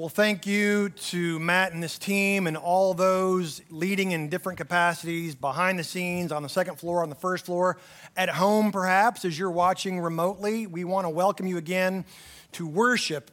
Well, 0.00 0.08
thank 0.08 0.46
you 0.46 0.88
to 0.88 1.38
Matt 1.40 1.74
and 1.74 1.82
this 1.82 1.98
team 1.98 2.46
and 2.46 2.56
all 2.56 2.94
those 2.94 3.60
leading 3.68 4.12
in 4.12 4.30
different 4.30 4.56
capacities 4.56 5.34
behind 5.34 5.78
the 5.78 5.84
scenes, 5.84 6.32
on 6.32 6.42
the 6.42 6.48
second 6.48 6.76
floor, 6.76 7.02
on 7.02 7.10
the 7.10 7.14
first 7.14 7.44
floor, 7.44 7.76
at 8.16 8.30
home 8.30 8.72
perhaps 8.72 9.26
as 9.26 9.38
you're 9.38 9.50
watching 9.50 10.00
remotely. 10.00 10.66
We 10.66 10.84
want 10.84 11.04
to 11.04 11.10
welcome 11.10 11.46
you 11.46 11.58
again 11.58 12.06
to 12.52 12.66
worship. 12.66 13.30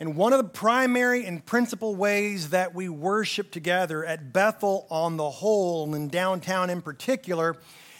And 0.00 0.16
one 0.16 0.32
of 0.32 0.38
the 0.38 0.48
primary 0.48 1.26
and 1.26 1.46
principal 1.46 1.94
ways 1.94 2.50
that 2.50 2.74
we 2.74 2.88
worship 2.88 3.52
together 3.52 4.04
at 4.04 4.32
Bethel 4.32 4.88
on 4.90 5.16
the 5.16 5.30
whole 5.30 5.84
and 5.84 5.94
in 5.94 6.08
downtown 6.08 6.70
in 6.70 6.82
particular 6.82 7.56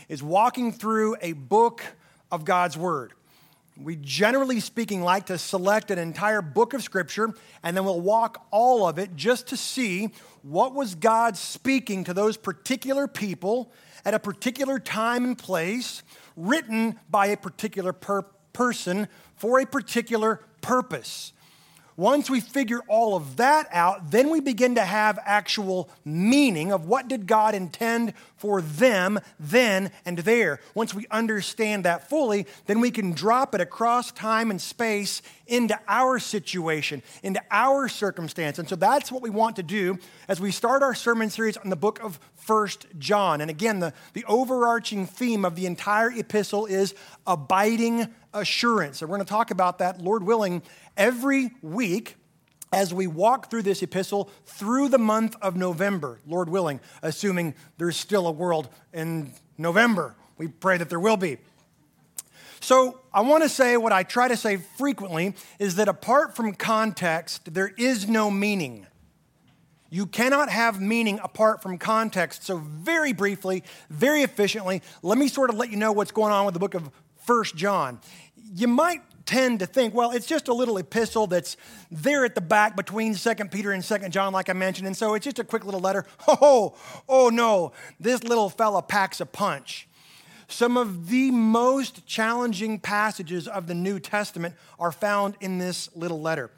is 0.09 0.21
walking 0.21 0.73
through 0.73 1.15
a 1.23 1.35
book 1.35 1.85
of 2.33 2.45
God's 2.45 2.77
Word. 2.77 3.13
We 3.83 3.97
generally 3.97 4.61
speaking 4.61 5.03
like 5.03 5.27
to 5.27 5.39
select 5.39 5.91
an 5.91 5.99
entire 5.99 6.43
book 6.43 6.75
of 6.75 6.83
Scripture 6.83 7.33
and 7.62 7.75
then 7.75 7.87
we'll 7.87 8.01
walk 8.01 8.47
all 8.51 8.87
of 8.87 8.98
it 8.98 9.16
just 9.16 9.47
to 9.48 9.56
see 9.56 10.11
what 10.43 10.75
was 10.75 10.95
God 10.95 11.34
speaking 11.34 12.05
to 12.05 12.12
those 12.12 12.37
particular 12.37 13.09
people 13.09 13.73
at 14.05 14.12
a 14.12 14.19
particular 14.19 14.79
time 14.79 15.25
and 15.25 15.39
place, 15.39 16.03
written 16.37 17.01
by 17.09 17.27
a 17.27 17.39
particular 17.39 17.95
per- 17.95 18.27
person 18.53 19.09
for 19.37 19.61
a 19.61 19.66
particular 19.66 20.42
purpose. 20.61 21.33
Once 22.01 22.31
we 22.31 22.41
figure 22.41 22.81
all 22.89 23.15
of 23.15 23.37
that 23.37 23.69
out, 23.71 24.11
then 24.11 24.31
we 24.31 24.41
begin 24.41 24.75
to 24.75 24.81
have 24.81 25.19
actual 25.27 25.87
meaning 26.03 26.73
of 26.73 26.87
what 26.87 27.09
did 27.09 27.27
God 27.27 27.55
intend 27.55 28.15
for 28.39 28.63
them 28.63 29.21
then 29.39 29.91
and 30.07 30.17
there. 30.21 30.61
Once 30.75 30.95
we 30.95 31.07
understand 31.11 31.85
that 31.85 32.09
fully, 32.09 32.47
then 32.65 32.81
we 32.81 32.91
can 32.91 33.13
drop 33.13 33.55
it 33.55 33.61
across 33.61 34.13
time 34.13 34.51
and 34.51 34.63
space 34.63 35.21
into 35.47 35.79
our 35.89 36.19
situation, 36.19 37.03
into 37.23 37.43
our 37.51 37.87
circumstance. 37.87 38.59
And 38.59 38.67
so 38.67 38.77
that's 38.77 39.12
what 39.12 39.21
we 39.21 39.29
want 39.29 39.57
to 39.57 39.62
do 39.62 39.98
as 40.27 40.41
we 40.41 40.53
start 40.53 40.83
our 40.83 40.95
sermon 40.95 41.29
series 41.29 41.59
on 41.59 41.69
the 41.69 41.77
book 41.77 42.03
of 42.03 42.19
First 42.35 42.87
John. 42.98 43.42
And 43.42 43.51
again, 43.51 43.81
the, 43.81 43.92
the 44.14 44.25
overarching 44.25 45.05
theme 45.07 45.45
of 45.45 45.55
the 45.55 45.67
entire 45.67 46.11
epistle 46.11 46.64
is 46.64 46.95
abiding 47.27 48.09
assurance. 48.33 49.03
And 49.03 49.11
we're 49.11 49.19
going 49.19 49.27
to 49.27 49.31
talk 49.31 49.51
about 49.51 49.79
that, 49.79 50.01
Lord 50.01 50.23
willing, 50.23 50.62
every 51.01 51.51
week 51.62 52.17
as 52.73 52.95
we 52.95 53.09
walk 53.09 53.51
through 53.51 53.62
this 53.62 53.83
epistle 53.83 54.31
through 54.45 54.89
the 54.89 54.98
month 54.98 55.34
of 55.42 55.57
November, 55.57 56.20
Lord 56.27 56.48
willing, 56.48 56.79
assuming 57.03 57.55
there's 57.79 57.97
still 57.97 58.29
a 58.29 58.31
world 58.31 58.69
in 58.92 59.33
November. 59.59 60.15
We 60.37 60.47
pray 60.47 60.77
that 60.77 60.89
there 60.89 61.01
will 61.01 61.17
be. 61.17 61.39
So, 62.61 63.01
I 63.12 63.23
want 63.23 63.42
to 63.42 63.48
say 63.48 63.79
what 63.79 63.91
I 63.91 64.03
try 64.03 64.29
to 64.29 64.37
say 64.37 64.59
frequently 64.59 65.34
is 65.59 65.77
that 65.77 65.89
apart 65.89 66.37
from 66.37 66.53
context, 66.53 67.55
there 67.55 67.73
is 67.79 68.07
no 68.07 68.31
meaning. 68.31 68.87
You 69.89 70.07
cannot 70.07 70.51
have 70.51 70.79
meaning 70.81 71.19
apart 71.25 71.62
from 71.62 71.79
context. 71.79 72.45
So, 72.45 72.59
very 72.59 73.14
briefly, 73.14 73.64
very 73.89 74.20
efficiently, 74.23 74.83
let 75.03 75.17
me 75.17 75.27
sort 75.27 75.48
of 75.48 75.57
let 75.57 75.70
you 75.70 75.79
know 75.79 75.91
what's 75.91 76.12
going 76.12 76.33
on 76.33 76.45
with 76.45 76.53
the 76.53 76.61
book 76.61 76.75
of 76.75 76.91
First 77.25 77.57
John. 77.57 77.98
You 78.55 78.69
might 78.69 79.01
tend 79.31 79.61
to 79.61 79.67
think, 79.67 79.95
well, 79.95 80.11
it's 80.11 80.27
just 80.27 80.48
a 80.48 80.53
little 80.53 80.77
epistle 80.77 81.28
that's 81.28 81.56
there 81.89 82.25
at 82.25 82.34
the 82.34 82.41
back 82.41 82.75
between 82.75 83.14
Second 83.14 83.53
Peter 83.53 83.70
and 83.70 83.84
Second 83.84 84.12
John, 84.12 84.33
like 84.33 84.48
I 84.48 84.55
mentioned, 84.55 84.89
and 84.89 84.97
so 84.97 85.14
it's 85.14 85.25
just 85.25 85.39
a 85.39 85.45
quick 85.45 85.64
little 85.64 85.81
letter. 85.81 86.05
Oh, 86.42 86.75
oh 87.09 87.28
no, 87.28 87.73
this 87.98 88.25
little 88.25 88.48
fella 88.48 88.83
packs 88.83 89.20
a 89.20 89.27
punch. 89.27 89.89
Some 90.48 90.77
of 90.77 91.08
the 91.08 91.31
most 91.31 92.06
challenging 92.06 92.78
passages 92.81 93.47
of 93.47 93.67
the 93.67 93.75
New 93.75 94.01
Testament 94.01 94.55
are 94.78 94.91
found 94.91 95.36
in 95.41 95.58
this 95.58 95.95
little 95.95 96.20
letter. 96.20 96.51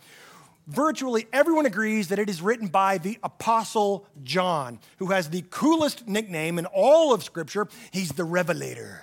Virtually 0.66 1.26
everyone 1.32 1.66
agrees 1.66 2.08
that 2.08 2.18
it 2.18 2.30
is 2.30 2.40
written 2.40 2.68
by 2.68 2.98
the 2.98 3.18
Apostle 3.22 4.06
John, 4.22 4.78
who 4.98 5.06
has 5.06 5.28
the 5.28 5.44
coolest 5.50 6.06
nickname 6.06 6.58
in 6.58 6.66
all 6.66 7.12
of 7.12 7.22
Scripture. 7.22 7.68
He's 7.90 8.12
the 8.12 8.24
Revelator. 8.24 9.02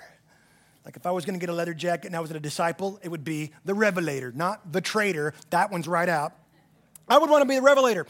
Like 0.86 0.96
if 0.96 1.06
I 1.06 1.12
was 1.12 1.26
going 1.26 1.38
to 1.38 1.40
get 1.40 1.50
a 1.50 1.56
leather 1.56 1.74
jacket 1.74 2.08
and 2.08 2.16
I 2.16 2.20
was 2.20 2.32
a 2.32 2.40
disciple, 2.40 3.00
it 3.04 3.10
would 3.10 3.24
be 3.24 3.52
the 3.66 3.74
Revelator, 3.74 4.32
not 4.32 4.72
the 4.72 4.82
traitor. 4.82 5.34
That 5.50 5.72
one's 5.72 5.88
right 5.88 6.10
out. 6.10 6.34
I 7.08 7.18
would 7.18 7.30
want 7.30 7.42
to 7.42 7.48
be 7.48 7.56
the 7.56 7.62
Revelator. 7.62 8.06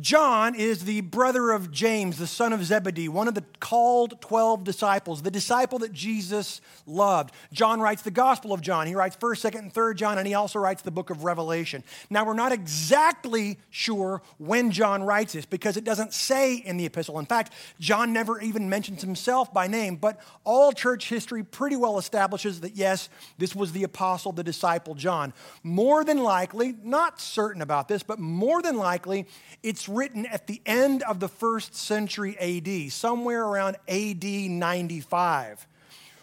John 0.00 0.54
is 0.54 0.84
the 0.84 1.02
brother 1.02 1.50
of 1.50 1.70
James, 1.70 2.16
the 2.16 2.26
son 2.26 2.54
of 2.54 2.64
Zebedee, 2.64 3.08
one 3.08 3.28
of 3.28 3.34
the 3.34 3.44
called 3.60 4.20
12 4.22 4.64
disciples, 4.64 5.20
the 5.20 5.30
disciple 5.30 5.78
that 5.80 5.92
Jesus 5.92 6.62
loved. 6.86 7.32
John 7.52 7.78
writes 7.78 8.00
the 8.00 8.10
Gospel 8.10 8.54
of 8.54 8.62
John. 8.62 8.86
He 8.86 8.94
writes 8.94 9.16
1st, 9.16 9.52
2nd, 9.52 9.58
and 9.58 9.74
3rd 9.74 9.96
John, 9.96 10.18
and 10.18 10.26
he 10.26 10.32
also 10.32 10.58
writes 10.58 10.80
the 10.80 10.90
book 10.90 11.10
of 11.10 11.24
Revelation. 11.24 11.84
Now, 12.08 12.24
we're 12.24 12.32
not 12.32 12.52
exactly 12.52 13.58
sure 13.68 14.22
when 14.38 14.70
John 14.70 15.02
writes 15.02 15.34
this 15.34 15.44
because 15.44 15.76
it 15.76 15.84
doesn't 15.84 16.14
say 16.14 16.54
in 16.54 16.78
the 16.78 16.86
epistle. 16.86 17.18
In 17.18 17.26
fact, 17.26 17.52
John 17.78 18.14
never 18.14 18.40
even 18.40 18.70
mentions 18.70 19.02
himself 19.02 19.52
by 19.52 19.66
name, 19.66 19.96
but 19.96 20.18
all 20.44 20.72
church 20.72 21.10
history 21.10 21.44
pretty 21.44 21.76
well 21.76 21.98
establishes 21.98 22.62
that 22.62 22.76
yes, 22.76 23.10
this 23.36 23.54
was 23.54 23.72
the 23.72 23.84
apostle, 23.84 24.32
the 24.32 24.42
disciple 24.42 24.94
John. 24.94 25.34
More 25.62 26.02
than 26.02 26.22
likely, 26.22 26.76
not 26.82 27.20
certain 27.20 27.60
about 27.60 27.88
this, 27.88 28.02
but 28.02 28.18
more 28.18 28.62
than 28.62 28.76
likely, 28.76 29.26
it's 29.62 29.81
it's 29.82 29.88
written 29.88 30.26
at 30.26 30.46
the 30.46 30.62
end 30.64 31.02
of 31.02 31.18
the 31.18 31.26
first 31.26 31.74
century 31.74 32.38
AD, 32.38 32.92
somewhere 32.92 33.42
around 33.42 33.78
AD 33.88 34.22
95, 34.22 35.66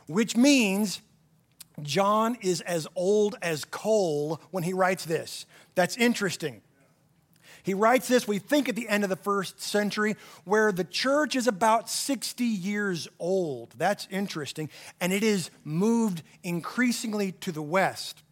which 0.07 0.37
means 0.37 1.01
John 1.81 2.37
is 2.39 2.61
as 2.61 2.87
old 2.95 3.35
as 3.41 3.65
coal 3.65 4.39
when 4.51 4.63
he 4.63 4.71
writes 4.71 5.03
this. 5.03 5.45
That's 5.75 5.97
interesting. 5.97 6.61
He 7.63 7.73
writes 7.73 8.07
this, 8.07 8.25
we 8.25 8.39
think, 8.39 8.69
at 8.69 8.77
the 8.77 8.87
end 8.87 9.03
of 9.03 9.09
the 9.09 9.17
first 9.17 9.61
century, 9.61 10.15
where 10.45 10.71
the 10.71 10.85
church 10.85 11.35
is 11.35 11.45
about 11.45 11.89
60 11.89 12.45
years 12.45 13.09
old. 13.19 13.73
That's 13.77 14.07
interesting. 14.09 14.69
And 15.01 15.11
it 15.11 15.21
is 15.21 15.51
moved 15.65 16.23
increasingly 16.43 17.33
to 17.33 17.51
the 17.51 17.61
west. 17.61 18.23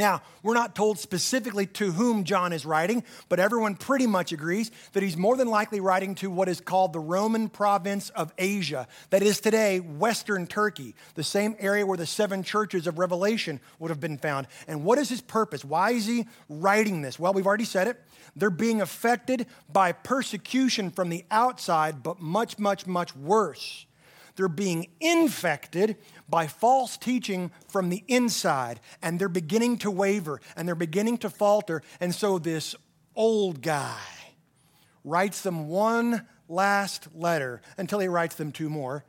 Now, 0.00 0.22
we're 0.42 0.54
not 0.54 0.74
told 0.74 0.98
specifically 0.98 1.66
to 1.66 1.92
whom 1.92 2.24
John 2.24 2.54
is 2.54 2.64
writing, 2.64 3.04
but 3.28 3.38
everyone 3.38 3.74
pretty 3.74 4.06
much 4.06 4.32
agrees 4.32 4.70
that 4.94 5.02
he's 5.02 5.14
more 5.14 5.36
than 5.36 5.46
likely 5.46 5.78
writing 5.78 6.14
to 6.16 6.30
what 6.30 6.48
is 6.48 6.58
called 6.58 6.94
the 6.94 6.98
Roman 6.98 7.50
province 7.50 8.08
of 8.08 8.32
Asia, 8.38 8.88
that 9.10 9.22
is 9.22 9.40
today 9.40 9.78
Western 9.78 10.46
Turkey, 10.46 10.94
the 11.16 11.22
same 11.22 11.54
area 11.58 11.84
where 11.84 11.98
the 11.98 12.06
seven 12.06 12.42
churches 12.42 12.86
of 12.86 12.98
Revelation 12.98 13.60
would 13.78 13.90
have 13.90 14.00
been 14.00 14.16
found. 14.16 14.46
And 14.66 14.84
what 14.84 14.98
is 14.98 15.10
his 15.10 15.20
purpose? 15.20 15.66
Why 15.66 15.90
is 15.90 16.06
he 16.06 16.26
writing 16.48 17.02
this? 17.02 17.18
Well, 17.18 17.34
we've 17.34 17.46
already 17.46 17.66
said 17.66 17.86
it. 17.86 18.02
They're 18.34 18.48
being 18.48 18.80
affected 18.80 19.48
by 19.70 19.92
persecution 19.92 20.90
from 20.92 21.10
the 21.10 21.26
outside, 21.30 22.02
but 22.02 22.20
much, 22.20 22.58
much, 22.58 22.86
much 22.86 23.14
worse. 23.14 23.84
They're 24.36 24.48
being 24.48 24.88
infected 25.00 25.96
by 26.28 26.46
false 26.46 26.96
teaching 26.96 27.50
from 27.68 27.88
the 27.88 28.04
inside, 28.08 28.80
and 29.02 29.18
they're 29.18 29.28
beginning 29.28 29.78
to 29.78 29.90
waver 29.90 30.40
and 30.56 30.66
they're 30.66 30.74
beginning 30.74 31.18
to 31.18 31.30
falter. 31.30 31.82
And 32.00 32.14
so 32.14 32.38
this 32.38 32.74
old 33.16 33.62
guy 33.62 33.98
writes 35.04 35.42
them 35.42 35.68
one 35.68 36.26
last 36.48 37.08
letter 37.14 37.62
until 37.78 37.98
he 38.00 38.08
writes 38.08 38.34
them 38.34 38.52
two 38.52 38.70
more. 38.70 39.04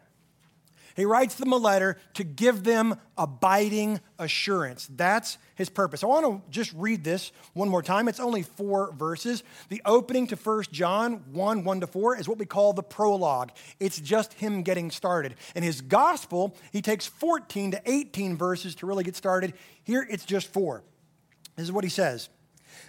He 0.96 1.06
writes 1.06 1.36
them 1.36 1.54
a 1.54 1.58
letter 1.58 1.98
to 2.16 2.24
give 2.24 2.64
them 2.64 2.96
abiding 3.18 4.00
assurance. 4.20 4.88
That's 4.94 5.38
his 5.56 5.70
purpose. 5.70 6.04
I 6.04 6.08
want 6.08 6.26
to 6.26 6.52
just 6.52 6.74
read 6.74 7.04
this 7.04 7.32
one 7.54 7.70
more 7.70 7.82
time. 7.82 8.08
It's 8.08 8.20
only 8.20 8.44
four 8.44 8.92
verses. 8.94 9.44
The 9.70 9.82
opening 9.86 10.28
to 10.28 10.36
1 10.36 10.64
John 10.72 11.24
1 11.32 11.64
1 11.64 11.80
to 11.82 11.88
4 11.88 12.18
is 12.18 12.28
what 12.28 12.38
we 12.38 12.46
call 12.46 12.74
the 12.74 12.84
prologue. 12.84 13.52
It's 13.80 14.00
just 14.00 14.34
him 14.34 14.64
getting 14.64 14.92
started. 14.92 15.36
In 15.56 15.64
his 15.64 15.82
gospel, 15.82 16.56
he 16.72 16.82
takes 16.82 17.08
14 17.08 17.72
to 17.72 17.82
18 17.86 18.38
verses 18.38 18.76
to 18.76 18.86
really 18.86 19.04
get 19.04 19.16
started. 19.16 19.54
Here, 19.84 20.06
it's 20.10 20.26
just 20.26 20.48
four. 20.48 20.84
This 21.56 21.66
is 21.66 21.72
what 21.72 21.84
he 21.84 21.90
says 21.90 22.30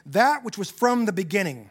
That 0.06 0.44
which 0.44 0.58
was 0.58 0.70
from 0.70 1.04
the 1.04 1.12
beginning 1.12 1.70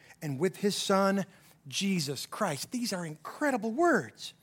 and 0.21 0.39
with 0.39 0.57
his 0.57 0.75
Son, 0.75 1.25
Jesus 1.67 2.25
Christ. 2.25 2.71
These 2.71 2.93
are 2.93 3.05
incredible 3.05 3.71
words. 3.71 4.33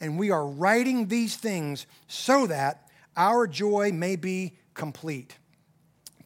And 0.00 0.18
we 0.18 0.30
are 0.30 0.46
writing 0.46 1.06
these 1.06 1.36
things 1.36 1.86
so 2.08 2.46
that 2.46 2.88
our 3.16 3.46
joy 3.46 3.92
may 3.92 4.16
be 4.16 4.54
complete. 4.74 5.36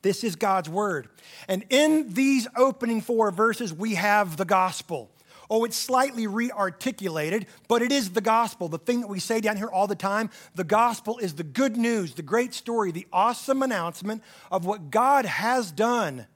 This 0.02 0.25
is 0.25 0.37
God's 0.37 0.69
word. 0.69 1.08
And 1.49 1.64
in 1.70 2.12
these 2.14 2.49
opening 2.56 3.00
four 3.00 3.31
verses, 3.31 3.75
we 3.75 3.94
have 3.94 4.37
the 4.37 4.44
gospel. 4.44 5.11
Oh, 5.50 5.64
it's 5.64 5.76
slightly 5.76 6.26
re 6.26 6.50
articulated, 6.50 7.46
but 7.69 7.82
it 7.82 7.90
is 7.90 8.11
the 8.11 8.20
gospel, 8.20 8.69
the 8.69 8.78
thing 8.78 9.00
that 9.00 9.08
we 9.08 9.19
say 9.19 9.40
down 9.40 9.56
here 9.56 9.69
all 9.69 9.87
the 9.87 9.94
time. 9.94 10.31
The 10.54 10.64
gospel 10.64 11.19
is 11.19 11.34
the 11.34 11.43
good 11.43 11.76
news, 11.76 12.14
the 12.14 12.22
great 12.22 12.54
story, 12.54 12.93
the 12.93 13.06
awesome 13.12 13.62
announcement 13.62 14.22
of 14.50 14.66
what 14.66 14.90
God 14.90 15.25
has 15.25 15.72
done. 15.72 16.26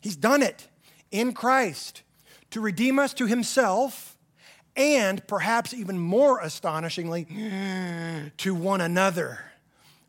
He's 0.00 0.16
done 0.16 0.42
it 0.42 0.68
in 1.10 1.32
Christ 1.32 2.02
to 2.50 2.60
redeem 2.60 2.98
us 2.98 3.14
to 3.14 3.26
himself 3.26 4.16
and 4.76 5.26
perhaps 5.26 5.74
even 5.74 5.98
more 5.98 6.40
astonishingly, 6.40 7.26
to 8.38 8.54
one 8.54 8.80
another. 8.80 9.40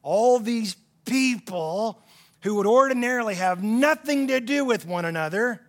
All 0.04 0.40
these 0.40 0.76
people 1.06 2.02
who 2.44 2.56
would 2.56 2.68
ordinarily 2.68 3.36
have 3.36 3.64
nothing 3.64 4.28
to 4.28 4.40
do 4.40 4.64
with 4.66 4.86
one 4.86 5.06
another 5.06 5.62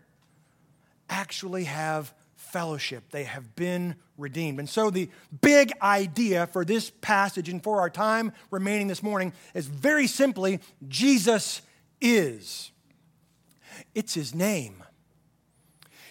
actually 1.09 1.65
have 1.65 2.13
fellowship. 2.37 3.05
They 3.11 3.25
have 3.25 3.57
been 3.57 3.97
redeemed. 4.19 4.59
And 4.59 4.69
so, 4.69 4.91
the 4.91 5.09
big 5.41 5.73
idea 5.81 6.47
for 6.47 6.65
this 6.65 6.91
passage 7.01 7.49
and 7.49 7.63
for 7.63 7.81
our 7.81 7.91
time 7.91 8.33
remaining 8.51 8.89
this 8.89 9.03
morning 9.03 9.33
is 9.55 9.67
very 9.67 10.07
simply 10.07 10.61
Jesus 10.87 11.63
is. 12.01 12.71
It's 13.95 14.15
his 14.15 14.35
name. 14.35 14.83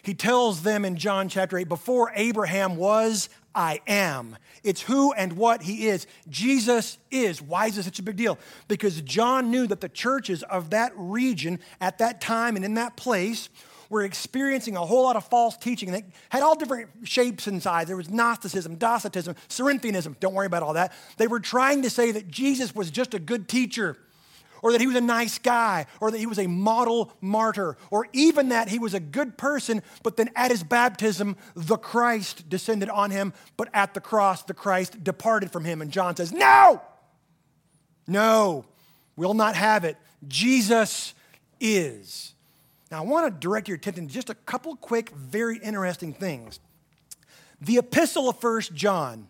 He 0.04 0.14
tells 0.14 0.64
them 0.64 0.86
in 0.86 0.96
John 0.98 1.30
chapter 1.30 1.58
8 1.58 1.70
before 1.70 2.12
Abraham 2.16 2.76
was, 2.76 3.30
I 3.54 3.82
am. 3.88 4.38
It's 4.64 4.82
who 4.82 5.14
and 5.14 5.34
what 5.34 5.64
he 5.64 5.88
is. 5.88 6.08
Jesus 6.30 6.98
is. 7.10 7.42
Why 7.42 7.68
is 7.68 7.76
this 7.76 7.86
such 7.86 8.00
a 8.00 8.04
big 8.04 8.16
deal? 8.16 8.38
Because 8.68 9.02
John 9.02 9.52
knew 9.52 9.68
that 9.68 9.82
the 9.82 9.90
churches 9.90 10.44
of 10.44 10.70
that 10.72 10.94
region 10.96 11.60
at 11.80 11.98
that 11.98 12.22
time 12.22 12.56
and 12.56 12.64
in 12.64 12.76
that 12.76 12.96
place 12.96 13.50
were 13.90 14.04
experiencing 14.04 14.78
a 14.78 14.86
whole 14.86 15.04
lot 15.04 15.18
of 15.18 15.26
false 15.26 15.58
teaching 15.58 15.92
that 15.92 16.04
had 16.30 16.42
all 16.42 16.56
different 16.56 16.90
shapes 17.04 17.46
and 17.48 17.62
sizes. 17.62 17.88
There 17.88 17.98
was 17.98 18.10
Gnosticism, 18.10 18.76
Docetism, 18.76 19.36
Cerinthianism. 19.50 20.18
Don't 20.22 20.34
worry 20.34 20.46
about 20.46 20.64
all 20.64 20.74
that. 20.74 20.94
They 21.18 21.28
were 21.28 21.42
trying 21.42 21.82
to 21.82 21.90
say 21.90 22.12
that 22.12 22.30
Jesus 22.30 22.74
was 22.74 22.90
just 22.90 23.14
a 23.14 23.20
good 23.20 23.50
teacher 23.50 23.98
or 24.62 24.72
that 24.72 24.82
he 24.82 24.88
was 24.88 24.96
a 24.96 25.02
nice 25.02 25.40
guy, 25.40 25.86
or 26.00 26.12
that 26.12 26.18
he 26.18 26.26
was 26.26 26.40
a 26.40 26.48
model 26.48 27.12
martyr, 27.22 27.78
or 27.90 28.08
even 28.14 28.50
that 28.50 28.70
he 28.70 28.80
was 28.80 28.94
a 28.94 29.00
good 29.00 29.38
person, 29.38 29.82
but 30.04 30.18
then 30.18 30.30
at 30.36 30.52
his 30.52 30.64
baptism, 30.64 31.36
the 31.56 31.78
Christ 31.78 32.50
descended 32.50 32.90
on 32.90 33.12
him, 33.12 33.34
but 33.58 33.70
at 33.74 33.94
the 33.94 34.02
cross, 34.02 34.44
the 34.44 34.54
Christ 34.54 35.04
departed 35.04 35.52
from 35.52 35.66
him. 35.66 35.82
And 35.82 35.92
John 35.92 36.16
says, 36.16 36.32
No, 36.32 36.82
no, 38.08 38.66
we'll 39.16 39.34
not 39.34 39.56
have 39.56 39.84
it. 39.84 39.98
Jesus 40.28 41.14
is. 41.60 42.34
Now, 42.92 43.00
I 43.00 43.06
want 43.06 43.34
to 43.34 43.40
direct 43.40 43.68
your 43.70 43.78
attention 43.78 44.08
to 44.08 44.14
just 44.14 44.30
a 44.30 44.36
couple 44.36 44.76
quick, 44.76 45.12
very 45.12 45.58
interesting 45.58 46.14
things. 46.14 46.60
The 47.62 47.78
epistle 47.78 48.28
of 48.28 48.40
First 48.40 48.74
John, 48.74 49.30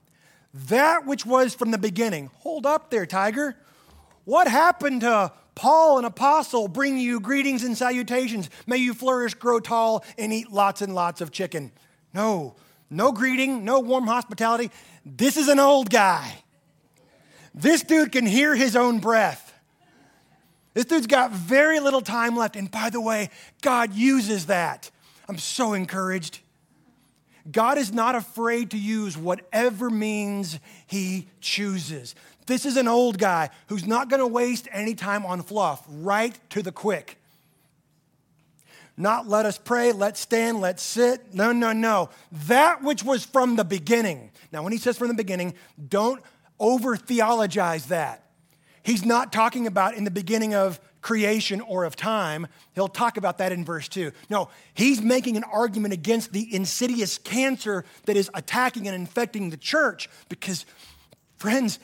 that 0.54 1.06
which 1.06 1.26
was 1.26 1.54
from 1.54 1.72
the 1.72 1.78
beginning. 1.78 2.32
Hold 2.40 2.66
up 2.66 2.90
there, 2.90 3.06
Tiger. 3.06 3.56
What 4.26 4.48
happened 4.48 5.02
to 5.02 5.32
Paul, 5.56 6.00
an 6.00 6.06
apostle, 6.06 6.68
bring 6.68 6.98
you 6.98 7.20
greetings 7.20 7.64
and 7.64 7.78
salutations? 7.78 8.50
May 8.68 8.78
you 8.78 8.94
flourish, 8.94 9.34
grow 9.34 9.60
tall, 9.60 10.04
and 10.18 10.32
eat 10.32 10.52
lots 10.52 10.82
and 10.82 10.96
lots 10.96 11.22
of 11.22 11.32
chicken. 11.32 11.72
No, 12.14 12.56
no 12.90 13.12
greeting, 13.12 13.66
no 13.66 13.80
warm 13.80 14.08
hospitality. 14.08 14.72
This 15.06 15.38
is 15.38 15.48
an 15.48 15.60
old 15.60 15.90
guy. 15.90 16.44
This 17.54 17.84
dude 17.84 18.12
can 18.12 18.26
hear 18.26 18.56
his 18.56 18.76
own 18.76 19.00
breath. 19.00 19.54
This 20.74 20.86
dude's 20.86 21.08
got 21.08 21.32
very 21.32 21.80
little 21.80 22.02
time 22.02 22.36
left. 22.36 22.56
And 22.56 22.72
by 22.72 22.90
the 22.90 23.02
way, 23.02 23.30
God 23.62 23.94
uses 23.94 24.46
that. 24.46 24.90
I'm 25.28 25.38
so 25.38 25.74
encouraged. 25.74 26.40
God 27.50 27.78
is 27.78 27.92
not 27.92 28.16
afraid 28.16 28.72
to 28.72 28.78
use 28.78 29.18
whatever 29.18 29.90
means 29.90 30.60
he 30.86 31.28
chooses. 31.42 32.16
This 32.48 32.66
is 32.66 32.78
an 32.78 32.88
old 32.88 33.18
guy 33.18 33.50
who's 33.68 33.86
not 33.86 34.10
going 34.10 34.20
to 34.20 34.28
waste 34.28 34.68
any 34.72 34.96
time 34.96 35.26
on 35.26 35.42
fluff, 35.42 35.84
right 35.88 36.38
to 36.52 36.62
the 36.62 36.72
quick. 36.72 37.18
Not 38.98 39.28
let 39.28 39.46
us 39.46 39.58
pray, 39.58 39.92
let's 39.94 40.20
stand, 40.20 40.60
let's 40.60 40.84
sit. 40.84 41.34
No, 41.34 41.52
no, 41.52 41.72
no. 41.72 42.10
That 42.48 42.84
which 42.84 43.04
was 43.04 43.26
from 43.26 43.56
the 43.56 43.64
beginning. 43.64 44.32
Now, 44.52 44.64
when 44.64 44.74
he 44.74 44.78
says 44.78 44.98
from 44.98 45.08
the 45.08 45.14
beginning, 45.14 45.54
don't 45.88 46.22
over 46.60 46.96
theologize 46.96 47.88
that. 47.88 48.30
He's 48.84 49.06
not 49.06 49.32
talking 49.32 49.68
about 49.68 49.96
in 49.96 50.04
the 50.04 50.12
beginning 50.12 50.54
of 50.54 50.80
creation 51.02 51.62
or 51.62 51.84
of 51.84 51.96
time. 51.96 52.48
He'll 52.74 52.88
talk 52.88 53.18
about 53.18 53.40
that 53.40 53.52
in 53.52 53.66
verse 53.66 53.88
2. 53.88 54.12
No, 54.30 54.50
he's 54.74 55.02
making 55.02 55.38
an 55.38 55.44
argument 55.44 55.94
against 55.94 56.32
the 56.32 56.54
insidious 56.54 57.18
cancer 57.18 57.86
that 58.06 58.16
is 58.18 58.30
attacking 58.34 58.88
and 58.88 58.96
infecting 58.96 59.50
the 59.50 59.58
church 59.58 60.10
because, 60.30 60.66
friends, 61.38 61.80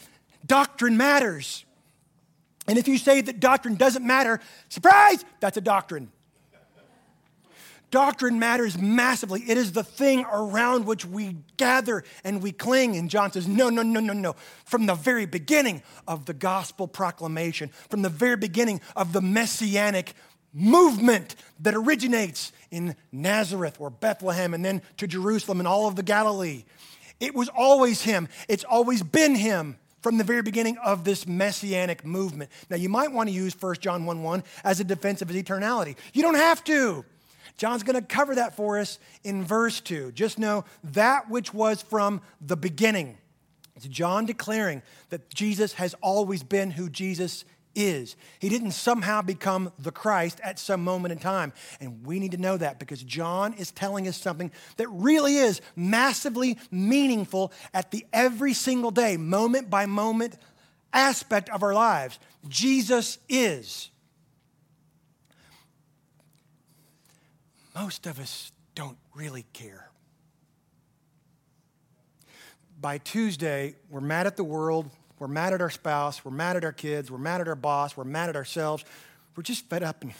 Doctrine 0.47 0.97
matters. 0.97 1.65
And 2.67 2.77
if 2.77 2.87
you 2.87 2.97
say 2.97 3.21
that 3.21 3.39
doctrine 3.39 3.75
doesn't 3.75 4.05
matter, 4.05 4.39
surprise, 4.69 5.23
that's 5.39 5.57
a 5.57 5.61
doctrine. 5.61 6.11
Doctrine 7.89 8.37
matters 8.37 8.77
massively. 8.77 9.41
It 9.47 9.57
is 9.57 9.71
the 9.71 9.83
thing 9.83 10.25
around 10.29 10.85
which 10.85 11.05
we 11.05 11.37
gather 11.55 12.03
and 12.25 12.43
we 12.43 12.51
cling. 12.51 12.97
And 12.97 13.09
John 13.09 13.31
says, 13.31 13.47
No, 13.47 13.69
no, 13.69 13.81
no, 13.81 14.01
no, 14.01 14.11
no. 14.11 14.35
From 14.65 14.87
the 14.87 14.93
very 14.93 15.25
beginning 15.25 15.81
of 16.05 16.25
the 16.25 16.33
gospel 16.33 16.87
proclamation, 16.87 17.69
from 17.89 18.01
the 18.01 18.09
very 18.09 18.35
beginning 18.35 18.81
of 18.97 19.13
the 19.13 19.21
messianic 19.21 20.13
movement 20.53 21.35
that 21.61 21.75
originates 21.75 22.51
in 22.71 22.93
Nazareth 23.13 23.77
or 23.79 23.89
Bethlehem 23.89 24.53
and 24.53 24.65
then 24.65 24.81
to 24.97 25.07
Jerusalem 25.07 25.59
and 25.59 25.67
all 25.67 25.87
of 25.87 25.95
the 25.95 26.03
Galilee, 26.03 26.65
it 27.21 27.33
was 27.33 27.47
always 27.55 28.01
Him. 28.01 28.27
It's 28.49 28.65
always 28.65 29.01
been 29.01 29.35
Him 29.35 29.77
from 30.07 30.17
the 30.17 30.23
very 30.23 30.41
beginning 30.41 30.77
of 30.77 31.03
this 31.03 31.27
messianic 31.27 32.05
movement. 32.05 32.49
Now, 32.69 32.77
you 32.77 32.87
might 32.87 33.11
want 33.11 33.27
to 33.27 33.35
use 33.35 33.53
1 33.61 33.75
John 33.81 34.05
1 34.05 34.23
1 34.23 34.43
as 34.63 34.79
a 34.79 34.85
defense 34.85 35.21
of 35.21 35.27
his 35.27 35.43
eternality. 35.43 35.97
You 36.13 36.21
don't 36.21 36.35
have 36.35 36.63
to. 36.63 37.03
John's 37.57 37.83
going 37.83 37.99
to 37.99 38.01
cover 38.01 38.35
that 38.35 38.55
for 38.55 38.79
us 38.79 38.99
in 39.25 39.43
verse 39.43 39.81
2. 39.81 40.13
Just 40.13 40.39
know 40.39 40.63
that 40.81 41.29
which 41.29 41.53
was 41.53 41.81
from 41.81 42.21
the 42.39 42.55
beginning. 42.55 43.17
It's 43.75 43.85
John 43.85 44.25
declaring 44.25 44.81
that 45.09 45.29
Jesus 45.29 45.73
has 45.73 45.93
always 45.95 46.41
been 46.41 46.71
who 46.71 46.89
Jesus 46.89 47.43
is. 47.77 48.15
He 48.39 48.49
didn't 48.49 48.71
somehow 48.71 49.21
become 49.21 49.71
the 49.77 49.91
Christ 49.91 50.41
at 50.43 50.57
some 50.59 50.83
moment 50.83 51.11
in 51.11 51.19
time. 51.19 51.53
And 51.79 52.05
we 52.05 52.19
need 52.19 52.31
to 52.31 52.37
know 52.37 52.57
that 52.57 52.79
because 52.79 53.01
John 53.03 53.53
is 53.53 53.71
telling 53.71 54.07
us 54.07 54.17
something 54.17 54.51
that 54.77 54.89
really 54.89 55.37
is 55.37 55.61
massively 55.75 56.57
meaningful 56.71 57.53
at 57.73 57.91
the 57.91 58.05
every 58.11 58.53
single 58.53 58.91
day, 58.91 59.15
moment 59.15 59.69
by 59.69 59.85
moment 59.85 60.37
aspect 60.91 61.49
of 61.49 61.61
our 61.61 61.73
lives. 61.73 62.17
Jesus 62.49 63.19
is. 63.29 63.91
Most 67.75 68.07
of 68.07 68.19
us 68.19 68.51
don't 68.73 68.97
really 69.13 69.45
care. 69.53 69.89
By 72.79 72.97
Tuesday, 72.97 73.75
we're 73.89 74.01
mad 74.01 74.27
at 74.27 74.35
the 74.35 74.43
world, 74.43 74.89
we're 75.19 75.27
mad 75.27 75.53
at 75.53 75.61
our 75.61 75.69
spouse. 75.69 76.23
We're 76.23 76.31
mad 76.31 76.57
at 76.57 76.63
our 76.63 76.71
kids. 76.71 77.09
We're 77.09 77.17
mad 77.17 77.41
at 77.41 77.47
our 77.47 77.55
boss. 77.55 77.97
We're 77.97 78.03
mad 78.03 78.29
at 78.29 78.35
ourselves. 78.35 78.85
We're 79.35 79.43
just 79.43 79.67
fed 79.69 79.83
up 79.83 80.03
and 80.03 80.13